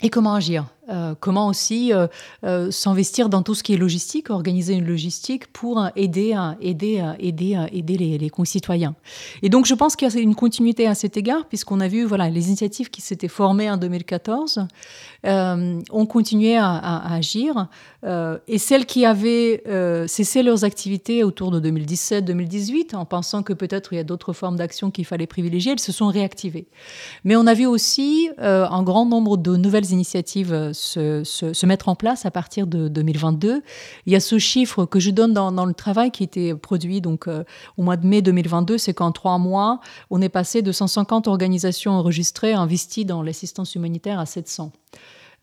[0.04, 2.08] Et comment agir euh, Comment aussi euh,
[2.44, 7.66] euh, s'investir dans tout ce qui est logistique, organiser une logistique pour aider, aider, aider,
[7.72, 8.96] aider les, les, concitoyens.
[9.42, 12.04] Et donc je pense qu'il y a une continuité à cet égard, puisqu'on a vu
[12.04, 14.68] voilà, les initiatives qui s'étaient formées en 2014
[15.24, 17.68] ont continué à, à agir.
[18.04, 19.64] et celles qui avaient
[20.08, 24.58] cessé leurs activités autour de 2017-2018, en pensant que peut-être il y a d'autres formes
[24.58, 26.68] d'action qu'il fallait privilégier, elles se sont réactivées.
[27.24, 31.96] Mais on a vu aussi un grand nombre de nouvelles initiatives euh, se, mettre en
[31.96, 33.62] place à partir de 2022.
[34.06, 37.28] Il y a ce chiffre que je donne dans, le travail qui été produit donc,
[37.28, 37.44] euh,
[37.78, 41.94] au mois de mai 2022, c'est qu'en trois mois, on est passé de 150 organisations
[41.94, 44.72] enregistrées, investies dans l'assistance humanitaire à 700.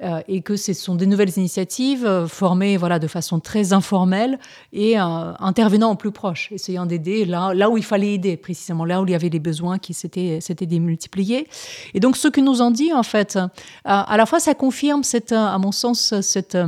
[0.03, 4.41] Euh, et que ce sont des nouvelles initiatives euh, formées voilà, de façon très informelle
[4.73, 8.85] et euh, intervenant au plus proche, essayant d'aider là, là où il fallait aider, précisément
[8.85, 11.47] là où il y avait les besoins qui s'étaient démultipliés.
[11.95, 13.39] Et donc ce que nous en dit, en fait,
[13.85, 16.59] à la fois ça confirme, cette, à mon sens, cette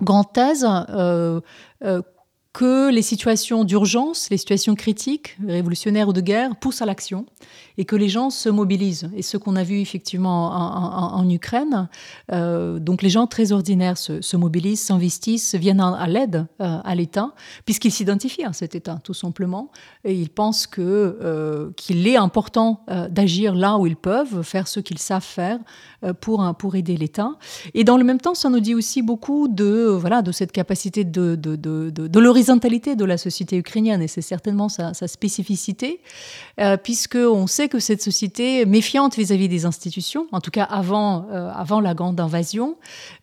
[0.00, 0.66] grande thèse
[2.58, 7.24] que les situations d'urgence, les situations critiques, révolutionnaires ou de guerre, poussent à l'action
[7.76, 9.08] et que les gens se mobilisent.
[9.14, 11.88] Et ce qu'on a vu effectivement en, Ukraine,
[12.32, 17.32] euh, donc les gens très ordinaires se, mobilisent, s'investissent, viennent à, l'aide euh, à l'État,
[17.64, 19.70] puisqu'ils s'identifient à cet État, tout simplement,
[20.02, 24.80] et ils pensent que euh, qu'il est important d'agir là où ils peuvent, faire ce
[24.80, 25.60] qu'ils savent faire
[26.20, 27.36] pour, pour aider l'État.
[27.74, 31.04] Et dans le même temps, ça nous dit aussi beaucoup de, voilà, de cette capacité
[31.04, 36.00] de, de, de, de, l'horizontalité de la société ukrainienne, et c'est certainement sa, spécificité,
[36.60, 41.50] euh, puisqu'on sait que cette société méfiante vis-à-vis des institutions, en tout cas avant, euh,
[41.54, 42.76] avant la grande invasion,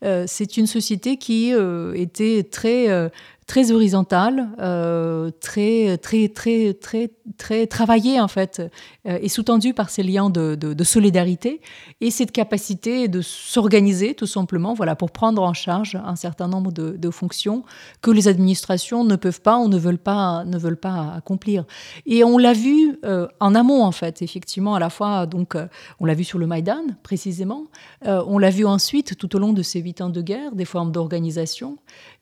[0.04, 1.52] euh, c'est une société qui
[1.96, 3.10] était très
[3.46, 8.60] très horizontale, euh, très, très, très, très, très travaillée en fait,
[9.06, 11.60] euh, et sous-tendue par ces liens de, de, solidarité
[12.00, 16.72] et cette capacité de s'organiser tout simplement, voilà, pour prendre en charge un certain nombre
[16.72, 17.62] de, fonctions
[18.02, 21.64] que les administrations ne peuvent pas ou ne veulent pas, ne veulent pas accomplir.
[22.04, 25.66] Et on l'a vu euh, en amont en fait, effectivement, à la fois donc euh,
[26.00, 27.66] on l'a vu sur le Maïdan précisément,
[28.04, 30.90] on l'a vu ensuite tout au long de ces huit ans de guerre, des formes
[30.90, 31.78] d'organisation.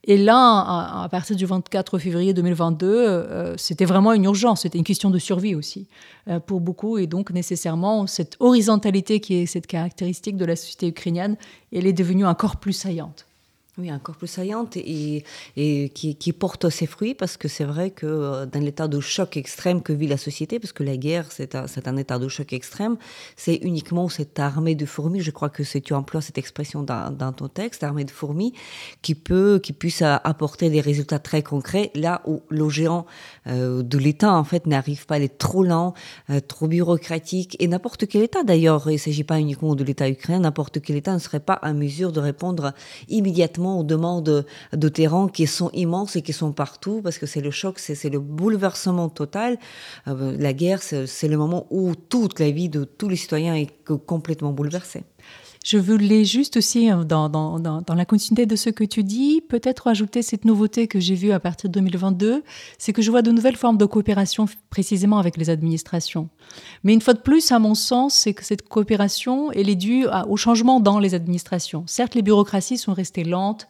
[0.07, 4.85] Et là, à, partir du 24 février 2022, euh, c'était vraiment une urgence, c'était une
[4.85, 5.89] question de survie aussi
[6.47, 6.74] pour beaucoup.
[6.99, 11.37] Et donc, nécessairement, cette horizontalité qui est cette caractéristique de la société ukrainienne,
[11.73, 13.27] elle est devenue encore plus saillante.
[13.77, 15.25] Oui, encore plus saillante et,
[15.57, 19.01] et qui, qui, porte ses fruits parce que c'est vrai que euh, dans l'état de
[19.01, 22.29] choc extrême que vit la société, parce que la guerre, c'est un, un, état de
[22.29, 22.97] choc extrême,
[23.35, 27.33] c'est uniquement cette armée de fourmis, je crois que tu emploies cette expression dans, dans,
[27.33, 28.53] ton texte, armée de fourmis,
[29.03, 33.07] qui peut, qui puisse apporter des résultats très concrets là où le géant
[33.49, 35.95] euh, de l'État, en fait, n'arrive pas, elle est trop lent,
[36.31, 40.09] euh, trop bureaucratique et n'importe quel État d'ailleurs, il ne s'agit pas uniquement de l'État
[40.09, 42.73] ukrainien, n'importe quel État ne serait pas en mesure de répondre
[43.09, 47.41] immédiatement aux demandes de terrain qui sont immenses et qui sont partout, parce que c'est
[47.41, 49.59] le choc, c'est le bouleversement total.
[50.09, 53.71] Euh, la guerre, c'est le moment où toute la vie de tous les citoyens est
[54.07, 55.05] complètement bouleversée.
[55.65, 60.21] Je voulais juste aussi, euh, dans, la continuité de ce que tu dis, peut-être ajouter
[60.21, 62.45] cette nouveauté que j'ai vue à partir de 2022,
[62.77, 66.29] c'est que je vois de nouvelles formes de coopération précisément avec les administrations.
[66.83, 70.07] Mais une fois de plus, à mon sens, c'est que cette coopération, elle est due
[70.29, 71.85] au changement dans les administrations.
[71.87, 73.67] Certes, les bureaucraties sont restées lentes,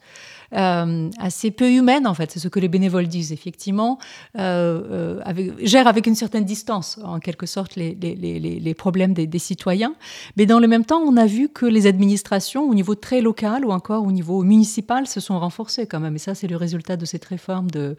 [0.53, 2.31] euh, assez peu humaine, en fait.
[2.31, 3.97] C'est ce que les bénévoles disent, effectivement,
[4.37, 9.95] euh, euh, avec, une certaine distance, en quelque sorte, les problèmes des, des, citoyens.
[10.37, 13.65] Mais dans le même temps, on a vu que les administrations, au niveau très local
[13.65, 16.15] ou encore au niveau municipal, se sont renforcées quand même.
[16.15, 17.95] Et ça, c'est le résultat de cette réforme de,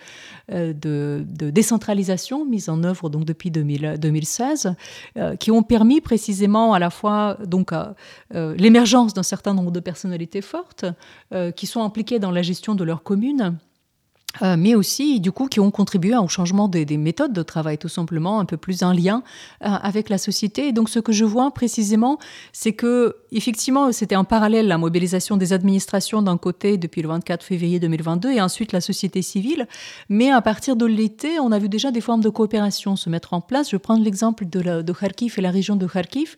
[0.49, 4.75] de, décentralisation mise en œuvre donc depuis 2000, 2016,
[5.39, 7.73] qui ont permis précisément à la fois donc
[8.33, 10.85] l'émergence d'un certain nombre de personnalités fortes
[11.57, 13.57] qui sont impliquées dans la gestion de leur commune.
[14.43, 17.89] Euh, mais aussi du coup qui ont contribué au changement des, méthodes de travail, tout
[17.89, 19.23] simplement, un peu plus en lien
[19.65, 20.69] euh, avec la société.
[20.69, 22.19] Et donc ce que je vois précisément,
[22.53, 27.43] c'est que effectivement c'était en parallèle la mobilisation des administrations d'un côté depuis le 24
[27.43, 29.67] février 2022 et ensuite la société civile,
[30.09, 33.35] mais à partir de l'été, on a vu déjà des formes de coopération se mettre
[33.35, 33.71] en place.
[33.71, 36.37] Je prends l'exemple de, Kharkiv et la région de Kharkiv.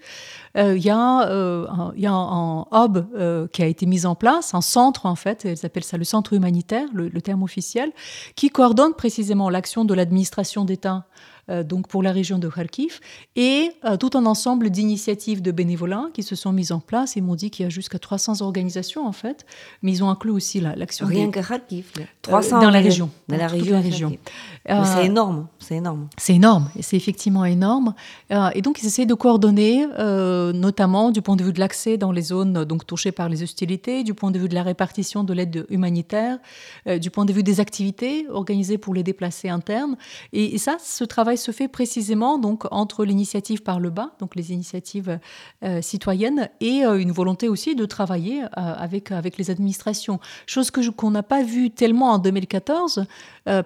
[0.56, 4.60] Euh, il y, euh, y, a un, hub qui a été mis en place, un
[4.60, 7.87] centre en fait, ils appellent ça le centre humanitaire, le terme officiel,
[8.36, 11.06] qui coordonne précisément l'action de l'administration d'État
[11.50, 13.00] euh, donc pour la région de Kharkiv,
[13.34, 17.16] et euh, tout un ensemble d'initiatives de bénévolats qui se sont mises en place.
[17.16, 19.46] Ils m'ont dit qu'il y a jusqu'à 300 organisations en fait,
[19.82, 21.06] mais ils ont inclus aussi l'action.
[21.06, 23.08] Rien que Kharkiv, 300 euh, dans la région.
[23.28, 23.76] Dans la région.
[23.76, 24.18] La région.
[24.66, 26.08] c'est énorme, c'est énorme.
[26.16, 27.94] C'est énorme, et c'est effectivement énorme.
[28.30, 29.86] et donc ils essaient de coordonner,
[30.54, 34.04] notamment du point de vue de l'accès dans les zones donc touchées par les hostilités,
[34.04, 36.38] du point de vue de la répartition de l'aide humanitaire,
[36.86, 39.96] du point de vue des activités organisées pour les déplacés internes.
[40.32, 44.52] Et, ça, ce travail se fait précisément donc entre l'initiative par le bas, donc les
[44.52, 45.18] initiatives
[45.64, 50.20] euh, citoyennes, et euh, une volonté aussi de travailler euh, avec, avec les administrations.
[50.46, 53.06] Chose qu'on n'a pas vu tellement en 2014,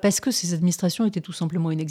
[0.00, 1.82] parce que ces administrations étaient tout simplement inexistantes.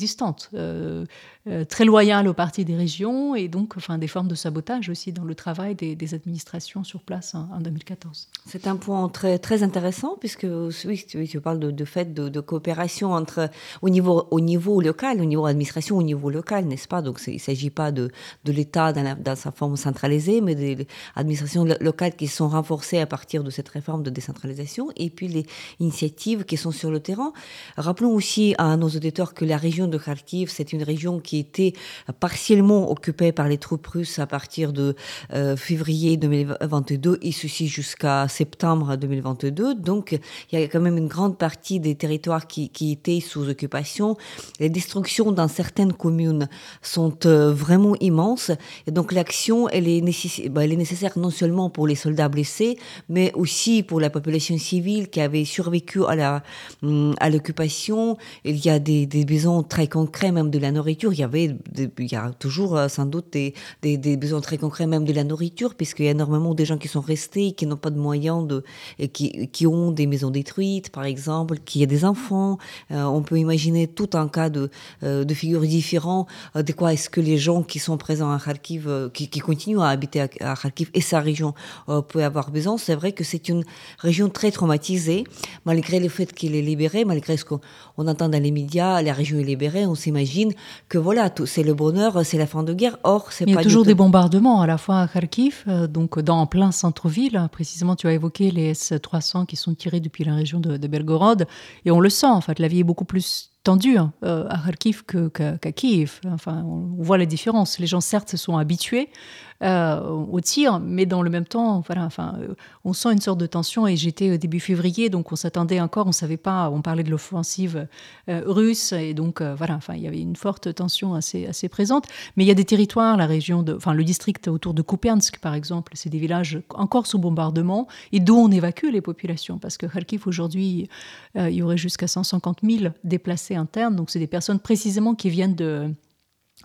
[1.48, 5.12] Euh, très loyal au parti des régions et donc enfin, des formes de sabotage aussi
[5.12, 8.28] dans le travail des, administrations sur place en, 2014.
[8.46, 10.46] C'est un point très, intéressant puisque
[10.86, 13.50] oui, tu, parles de, fait de, coopération entre,
[13.82, 17.02] au, niveau, au niveau local, au niveau administration, au niveau local, n'est-ce pas?
[17.02, 18.12] Donc il ne s'agit pas de,
[18.44, 20.86] de l'État dans, sa forme centralisée, mais des
[21.16, 25.48] administrations locales qui sont renforcées à partir de cette réforme de décentralisation et puis les
[25.80, 27.34] initiatives qui sont sur le terrain.
[27.78, 31.74] Rappelons aussi à nos auditeurs que la région de Kharkiv, c'est une région qui était
[32.20, 34.96] partiellement occupée par les troupes russes à partir de
[35.34, 39.76] euh, février 2022 et ceci jusqu'à septembre 2022.
[39.76, 40.20] Donc,
[40.52, 44.18] il y a quand même une grande partie des territoires qui, étaient sous occupation.
[44.60, 46.50] Les destructions dans certaines communes
[46.82, 48.52] sont vraiment immenses.
[48.88, 52.78] Et donc l'action, bah, elle est nécessaire non seulement pour les soldats blessés,
[53.10, 56.44] mais aussi pour la population civile qui avait survécu à
[56.82, 58.18] hum, l'occupation.
[58.44, 61.14] Il y a des, des besoins très concrets, même de la nourriture.
[61.14, 65.06] Il y avait, il y a toujours sans doute des, des, besoins très concrets, même
[65.06, 67.90] de la nourriture, puisqu'il y a énormément de gens qui sont restés, qui n'ont pas
[67.90, 68.66] de moyens de,
[69.00, 72.58] et qui, qui ont des maisons détruites, par exemple, qui a des enfants.
[72.92, 74.70] Euh, on peut imaginer tout un cas de,
[75.04, 76.28] euh, de figures différents.
[76.58, 79.80] Euh, de quoi est-ce que les gens qui sont présents à Kharkiv, qui, qui, continuent
[79.80, 81.54] à habiter à, Kharkiv et sa région
[81.88, 82.78] peuvent avoir besoin.
[82.78, 83.64] C'est vrai que c'est une
[84.00, 85.24] région très traumatisée,
[85.64, 87.62] malgré le fait qu'il est libéré, malgré ce qu'on
[87.98, 90.54] entend dans les médias, la région est libérée, on s'imagine
[90.90, 92.98] que voilà, c'est le bonheur, c'est la fin de guerre.
[93.04, 93.52] Or, c'est pas.
[93.52, 97.48] Il y a toujours des bombardements à la fois à Kharkiv, donc dans plein centre-ville.
[97.52, 101.46] Précisément, tu as évoqué les S-300 qui sont tirés depuis la région de, de Belgorod.
[101.86, 104.58] Et on le sent, en fait, la vie est beaucoup plus tendue hein, euh, à
[104.58, 106.20] Kharkiv qu'à Kiev.
[106.28, 107.80] Enfin, on voit la différence.
[107.80, 112.06] Les gens, certes, se sont habitués euh, au tir, mais dans le même temps, voilà,
[112.06, 113.88] enfin, euh, on sent une sorte de tension.
[113.88, 117.12] Et j'étais au début février, donc on s'attendait encore, on savait pas, on parlait de
[117.12, 117.88] l'offensive
[118.30, 122.06] euh, russe, et donc voilà, enfin, il y avait une forte tension assez, assez présente.
[122.36, 125.40] Mais il y a des territoires, la région de, enfin, le district autour de Kupiansk,
[125.40, 129.78] par exemple, c'est des villages encore sous bombardement et d'où on évacue les populations, parce
[129.78, 130.90] que Kharkiv aujourd'hui,
[131.36, 135.56] il y aurait jusqu'à 150 000 déplacés internes, donc c'est des personnes précisément qui viennent
[135.56, 135.94] de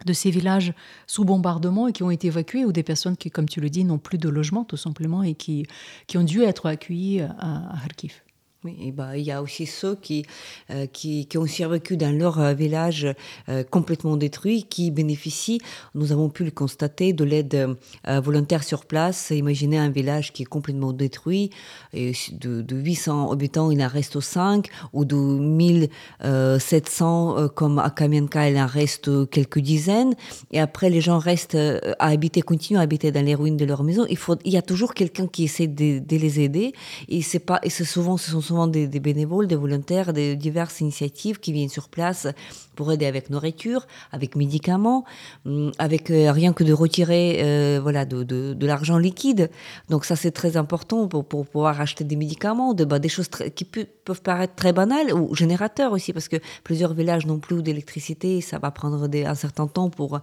[0.05, 0.75] de ces villages
[1.07, 3.85] sous bombardement et qui ont été évacués, ou des personnes qui, comme tu le dis,
[3.85, 5.67] n'ont plus de logement tout simplement et qui,
[6.07, 8.26] qui ont dû être accueillies à, à Kharkiv.
[8.65, 10.25] Oui, bah, il y a aussi ceux qui,
[10.71, 13.07] euh, qui, ont survécu dans leur euh, village
[13.49, 15.61] euh, complètement détruit, qui bénéficient,
[15.95, 17.77] nous avons pu le constater, de l'aide
[18.07, 19.31] volontaire sur place.
[19.31, 21.51] Imaginez un village qui est complètement détruit,
[21.93, 28.49] et de, de 800 habitants, il en reste 5, ou de 1700 comme à Kamienka,
[28.49, 30.15] il en reste quelques dizaines.
[30.51, 33.83] Et après, les gens restent à habiter, continuent à habiter dans les ruines de leur
[33.83, 34.07] maison.
[34.09, 36.73] Il, faut, il y a toujours quelqu'un qui essaie de, les aider.
[37.09, 41.69] Et pas, et souvent, ce sont des, bénévoles, des volontaires, de diverses initiatives qui viennent
[41.69, 42.27] sur place
[42.75, 45.05] pour aider avec nourriture, avec médicaments,
[45.45, 49.51] hum, avec euh, rien que de retirer euh, voilà de, de, l'argent liquide.
[49.89, 53.65] Donc ça c'est très important pour, pour pouvoir acheter des médicaments, bah, des choses qui
[53.65, 58.59] peuvent paraître très banales ou générateurs aussi parce que plusieurs villages n'ont plus d'électricité, ça
[58.59, 60.21] va prendre un certain temps pour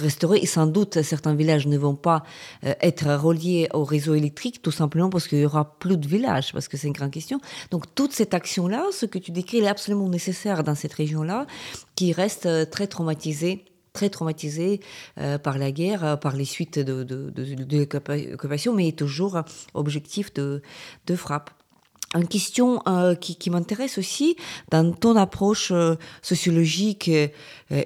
[0.00, 2.22] restaurer et sans doute certains villages ne vont pas
[2.64, 6.52] euh, être reliés au réseau électrique tout simplement parce qu'il y aura plus de villages
[6.52, 7.40] parce que c'est une grande question.
[7.70, 11.22] Donc toute cette action là, ce que tu décris, est absolument nécessaire dans cette région
[11.22, 11.46] là
[11.94, 14.80] qui reste euh, très traumatisé très traumatisé
[15.18, 17.32] euh, par la guerre, euh, par les suites de,
[18.32, 19.38] l'occupation, mais est toujours
[19.72, 20.60] objectif de
[21.14, 21.50] frappe.
[22.14, 24.36] Une question euh, qui, m'intéresse aussi
[24.70, 27.26] dans ton approche euh, sociologique, euh,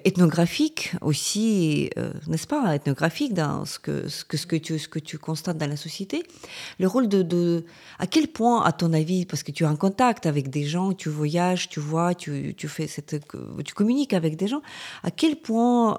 [0.04, 1.88] ethnographique aussi,
[2.26, 6.24] n'est-ce pas, ethnographique dans ce que tu constates dans la société,
[6.78, 7.64] le rôle de, de
[7.98, 10.92] à quel point, à ton avis, parce que tu es en contact avec des gens,
[10.92, 13.16] tu voyages, tu vois, tu tu fais cette
[13.64, 14.60] tu communiques avec des gens,
[15.04, 15.96] à quel point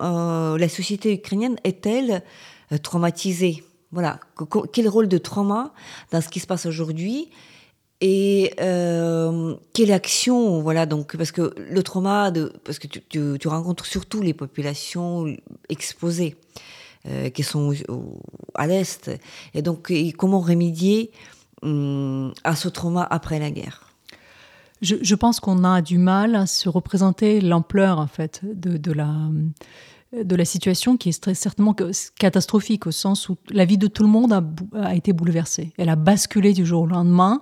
[0.58, 2.22] la société ukrainienne est-elle
[2.84, 3.64] traumatisée?
[3.92, 4.20] Voilà,
[4.72, 5.74] quel rôle de trauma
[6.12, 7.30] dans ce qui se passe aujourd'hui
[8.02, 12.32] et euh, quelle action, voilà, donc, parce que le trauma,
[12.64, 15.26] parce que tu, rencontres surtout les populations
[15.68, 16.38] exposées,
[17.08, 17.74] euh, qui sont
[18.56, 19.12] à l'Est,
[19.54, 21.12] et donc, comment remédier
[21.62, 23.90] hum, à ce trauma après la guerre?
[24.82, 30.96] Je, pense qu'on a du mal à se représenter l'ampleur, en fait, de, la situation
[30.96, 31.76] qui est certainement
[32.18, 34.32] catastrophique au sens où la vie de tout le monde
[34.74, 35.74] a, été bouleversée.
[35.78, 37.42] Elle a basculé du jour au lendemain.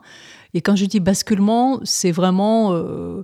[0.54, 2.74] Et quand je dis basculement, c'est vraiment...
[2.74, 3.24] Euh,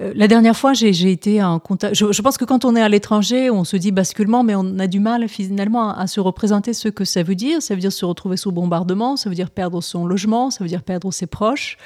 [0.00, 1.94] euh la dernière fois, j'ai été en contact.
[1.94, 4.88] Je, pense que quand on est à l'étranger, on se dit basculement, mais on a
[4.88, 7.62] du mal finalement à, à, se représenter ce que ça veut dire.
[7.62, 10.68] Ça veut dire se retrouver sous bombardement, ça veut dire perdre son logement, ça veut
[10.68, 11.78] dire perdre ses proches,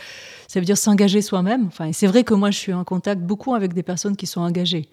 [0.47, 1.67] ça veut dire s'engager soi-même.
[1.67, 4.41] Enfin, c'est vrai que moi, je suis en contact beaucoup avec des personnes qui sont
[4.41, 4.89] engagées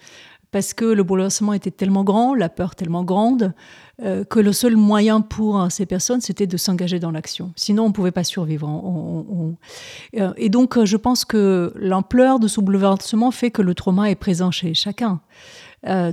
[0.55, 3.51] parce que le bouleversement était tellement grand, la peur tellement grande,
[4.01, 7.51] euh, que le seul moyen pour euh, ces personnes, c'était de s'engager dans l'action.
[7.57, 8.69] Sinon, on ne pouvait pas survivre.
[10.15, 14.15] Euh, et donc, je pense que l'ampleur de ce bouleversement fait que le trauma est
[14.15, 15.19] présent chez chacun.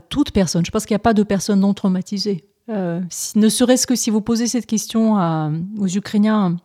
[0.08, 0.66] Toute personne.
[0.66, 2.44] Je pense qu'il n'y a pas de personne non traumatisée.
[2.66, 5.14] Ne serait-ce que si vous posez cette question
[5.78, 6.56] aux Ukrainiens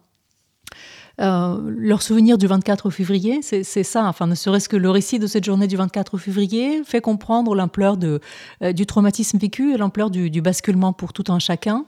[1.20, 5.26] euh, leur souvenir du 24 février, c'est ça, enfin, ne serait-ce que le récit de
[5.26, 10.41] cette journée du 24 février fait comprendre l'ampleur euh, du traumatisme vécu et l'ampleur du,
[10.41, 11.86] basculement pour tout un chacun.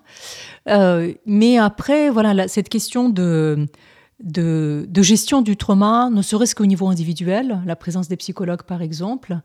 [0.68, 3.68] Euh, mais après, voilà, cette question de
[4.22, 8.82] de, de, gestion du trauma, ne serait-ce qu'au niveau individuel, la présence des psychologues par
[8.82, 9.40] exemple.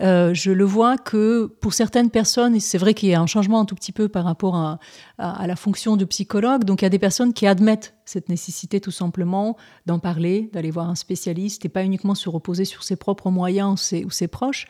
[0.00, 3.60] Euh, je le vois que pour certaines personnes, c'est vrai qu'il y a un changement
[3.60, 4.78] un tout petit peu par rapport à,
[5.18, 8.90] la fonction de psychologue, donc il y a des personnes qui admettent cette nécessité tout
[8.90, 13.30] simplement d'en parler, d'aller voir un spécialiste et pas uniquement se reposer sur ses propres
[13.30, 14.66] moyens ou ses, proches.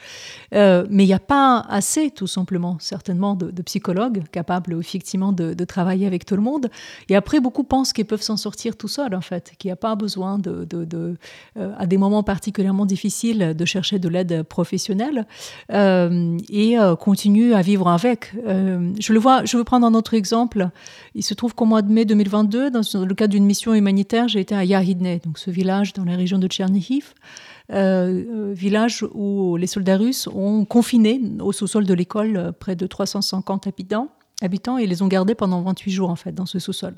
[0.54, 5.64] Euh, mais il n'y a pas assez tout simplement, certainement, de, psychologues capables effectivement de,
[5.64, 6.70] travailler avec tout le monde.
[7.08, 9.76] Et après, beaucoup pensent qu'ils peuvent s'en sortir tout seuls en fait, qu'il n'y a
[9.76, 10.66] pas besoin de
[11.56, 15.15] euh, à des moments particulièrement difficiles de chercher de l'aide professionnelle
[15.72, 18.32] euh, et euh, continuent à vivre avec.
[18.46, 20.68] Euh, je le vois, je veux prendre un autre exemple.
[21.14, 24.40] Il se trouve qu'au mois de mai 2022, dans le cadre d'une mission humanitaire, j'ai
[24.40, 27.14] été à Yahidne, donc ce village dans la région de Tchernihiv.
[27.68, 34.08] Village où les soldats russes ont confiné au sous-sol de l'école près de 350 habitants,
[34.40, 36.94] habitants et les ont gardés pendant 28 jours en fait dans ce sous-sol.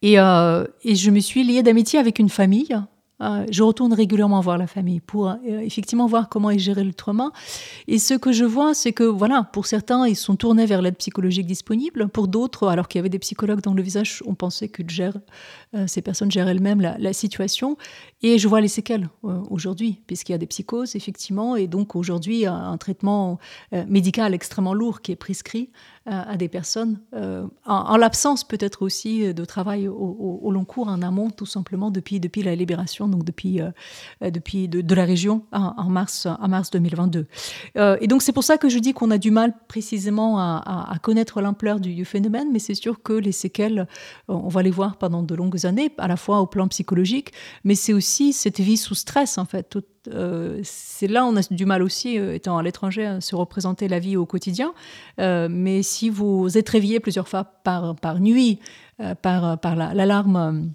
[0.00, 2.74] Et, et, je me suis liée d'amitié avec une famille
[3.20, 6.92] euh, je retourne régulièrement voir la famille pour euh, effectivement voir comment est géré le
[6.92, 7.32] trauma.
[7.88, 10.96] Et ce que je vois, c'est que voilà, pour certains, ils sont tournés vers l'aide
[10.96, 12.08] psychologique disponible.
[12.08, 15.12] Pour d'autres, alors qu'il y avait des psychologues dans le visage, on pensait que euh,
[15.86, 17.76] ces personnes gèrent elles-mêmes la, situation.
[18.22, 22.46] Et je vois les séquelles aujourd'hui, puisqu'il y a des psychoses, effectivement, et donc aujourd'hui,
[22.46, 23.38] un traitement
[23.86, 25.70] médical extrêmement lourd qui est prescrit
[26.10, 31.30] à, des personnes, euh, en, l'absence peut-être aussi de travail au, long cours, en amont,
[31.30, 33.70] tout simplement, depuis, depuis la libération, donc depuis, euh,
[34.30, 37.26] depuis de, la région en, mars, en mars 2022.
[37.76, 40.94] Euh, et donc c'est pour ça que je dis qu'on a du mal précisément à,
[41.02, 43.86] connaître l'ampleur du, phénomène, mais c'est sûr que les séquelles,
[44.28, 47.32] on va les voir pendant de longues années, à la fois au plan psychologique,
[47.64, 49.78] mais c'est aussi cette vie sous stress, en fait,
[50.14, 53.88] euh, c'est là on a du mal aussi, euh, étant à l'étranger, à se représenter
[53.88, 54.72] la vie au quotidien.
[55.20, 58.58] Euh, mais si vous êtes réveillé plusieurs fois par, nuit,
[59.22, 59.58] par,
[59.94, 60.70] l'alarme,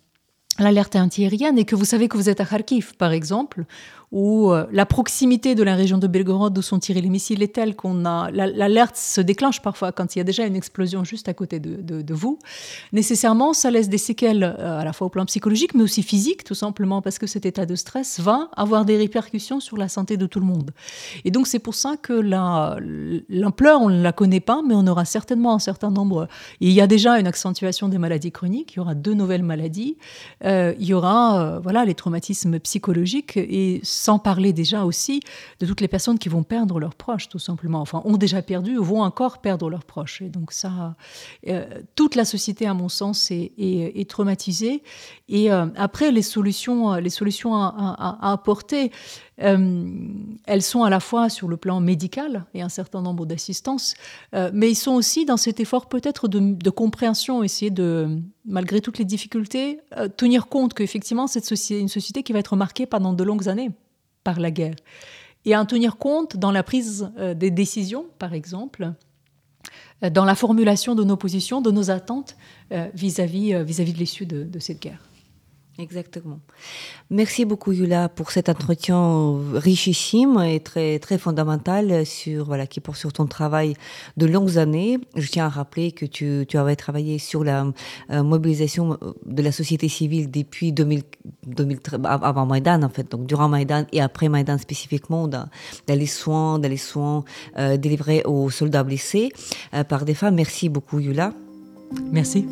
[0.60, 3.66] l'alerte antiaérienne, et que vous savez que vous êtes à Kharkiv, par exemple,
[4.14, 7.53] où euh, la proximité de la région de Belgorod où sont tirés les missiles est
[7.53, 11.28] telle qu'on a l'alerte se déclenche parfois quand il y a déjà une explosion juste
[11.30, 12.38] à côté de, vous.
[12.91, 16.43] Nécessairement, ça laisse des séquelles euh, à la fois au plan psychologique, mais aussi physique,
[16.43, 20.16] tout simplement parce que cet état de stress va avoir des répercussions sur la santé
[20.16, 20.72] de tout le monde.
[21.26, 22.14] Et donc c'est pour ça que
[23.30, 26.28] l'ampleur, on ne la connaît pas, mais on aura certainement un certain nombre.
[26.59, 28.74] il y a déjà une accentuation des maladies chroniques.
[28.74, 29.97] Il y aura deux nouvelles maladies.
[30.45, 35.22] Euh, il y aura, voilà, les traumatismes psychologiques et sans parler déjà aussi
[35.62, 38.78] de toutes les personnes qui vont perdre leurs proches, tout simplement, enfin, ont déjà perdu
[38.78, 40.22] ou vont encore perdre leurs proches.
[40.22, 40.95] Et donc ça,
[41.47, 44.84] euh, toute la société, à mon sens, est, est, traumatisée.
[45.30, 48.91] Et euh, après, les solutions, les solutions à, apporter,
[49.41, 49.86] euh,
[50.47, 53.93] elles sont à la fois sur le plan médical et un certain nombre d'assistances,
[54.34, 59.06] mais ils sont aussi dans cet effort peut-être de, compréhension, essayer de, malgré toutes les
[59.06, 59.80] difficultés,
[60.18, 63.72] tenir compte qu'effectivement, c'est une société qui va être marquée pendant de longues années
[64.24, 64.76] par la guerre.
[65.46, 68.94] Et en tenir compte dans la prise euh, des décisions, par exemple,
[70.04, 72.38] euh, dans la formulation de nos positions, de nos attentes
[72.72, 75.00] euh, vis-à-vis vis -vis de l'issue de cette guerre.
[75.80, 76.40] Exactement.
[77.10, 83.00] Merci beaucoup Yula pour cet entretien richissime et très très fondamental sur voilà qui porte
[83.00, 83.74] sur ton travail
[84.16, 85.00] de longues années.
[85.16, 87.66] Je tiens à rappeler que tu, tu avais travaillé sur la
[88.12, 91.02] euh, mobilisation de la société civile depuis 2000,
[91.48, 95.50] 2000 avant Maïdan en fait donc durant Maïdan et après Maïdan spécifiquement dans,
[95.88, 97.26] les soins dans les soins
[97.58, 99.32] euh, délivrés aux soldats blessés
[99.74, 100.36] euh, par des femmes.
[100.36, 101.34] Merci beaucoup Yula.
[102.12, 102.46] Merci.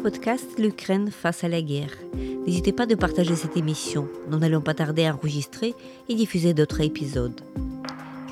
[0.00, 1.92] Podcast L'Ukraine face à la guerre.
[2.46, 4.08] N'hésitez pas de partager cette émission.
[4.30, 5.74] Nous n'allons pas tarder à enregistrer
[6.08, 7.38] et diffuser d'autres épisodes.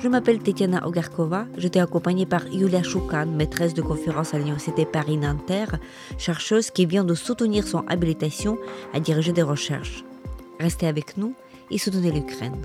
[0.01, 1.45] Je m'appelle Tetiana Ogarkova.
[1.57, 5.77] J'étais accompagnée par Yulia Choukan, maîtresse de conférence à l'Université Paris-Nanterre,
[6.17, 8.57] chercheuse qui vient de soutenir son habilitation
[8.93, 10.03] à diriger des recherches.
[10.59, 11.35] Restez avec nous
[11.69, 12.57] et soutenez l'Ukraine.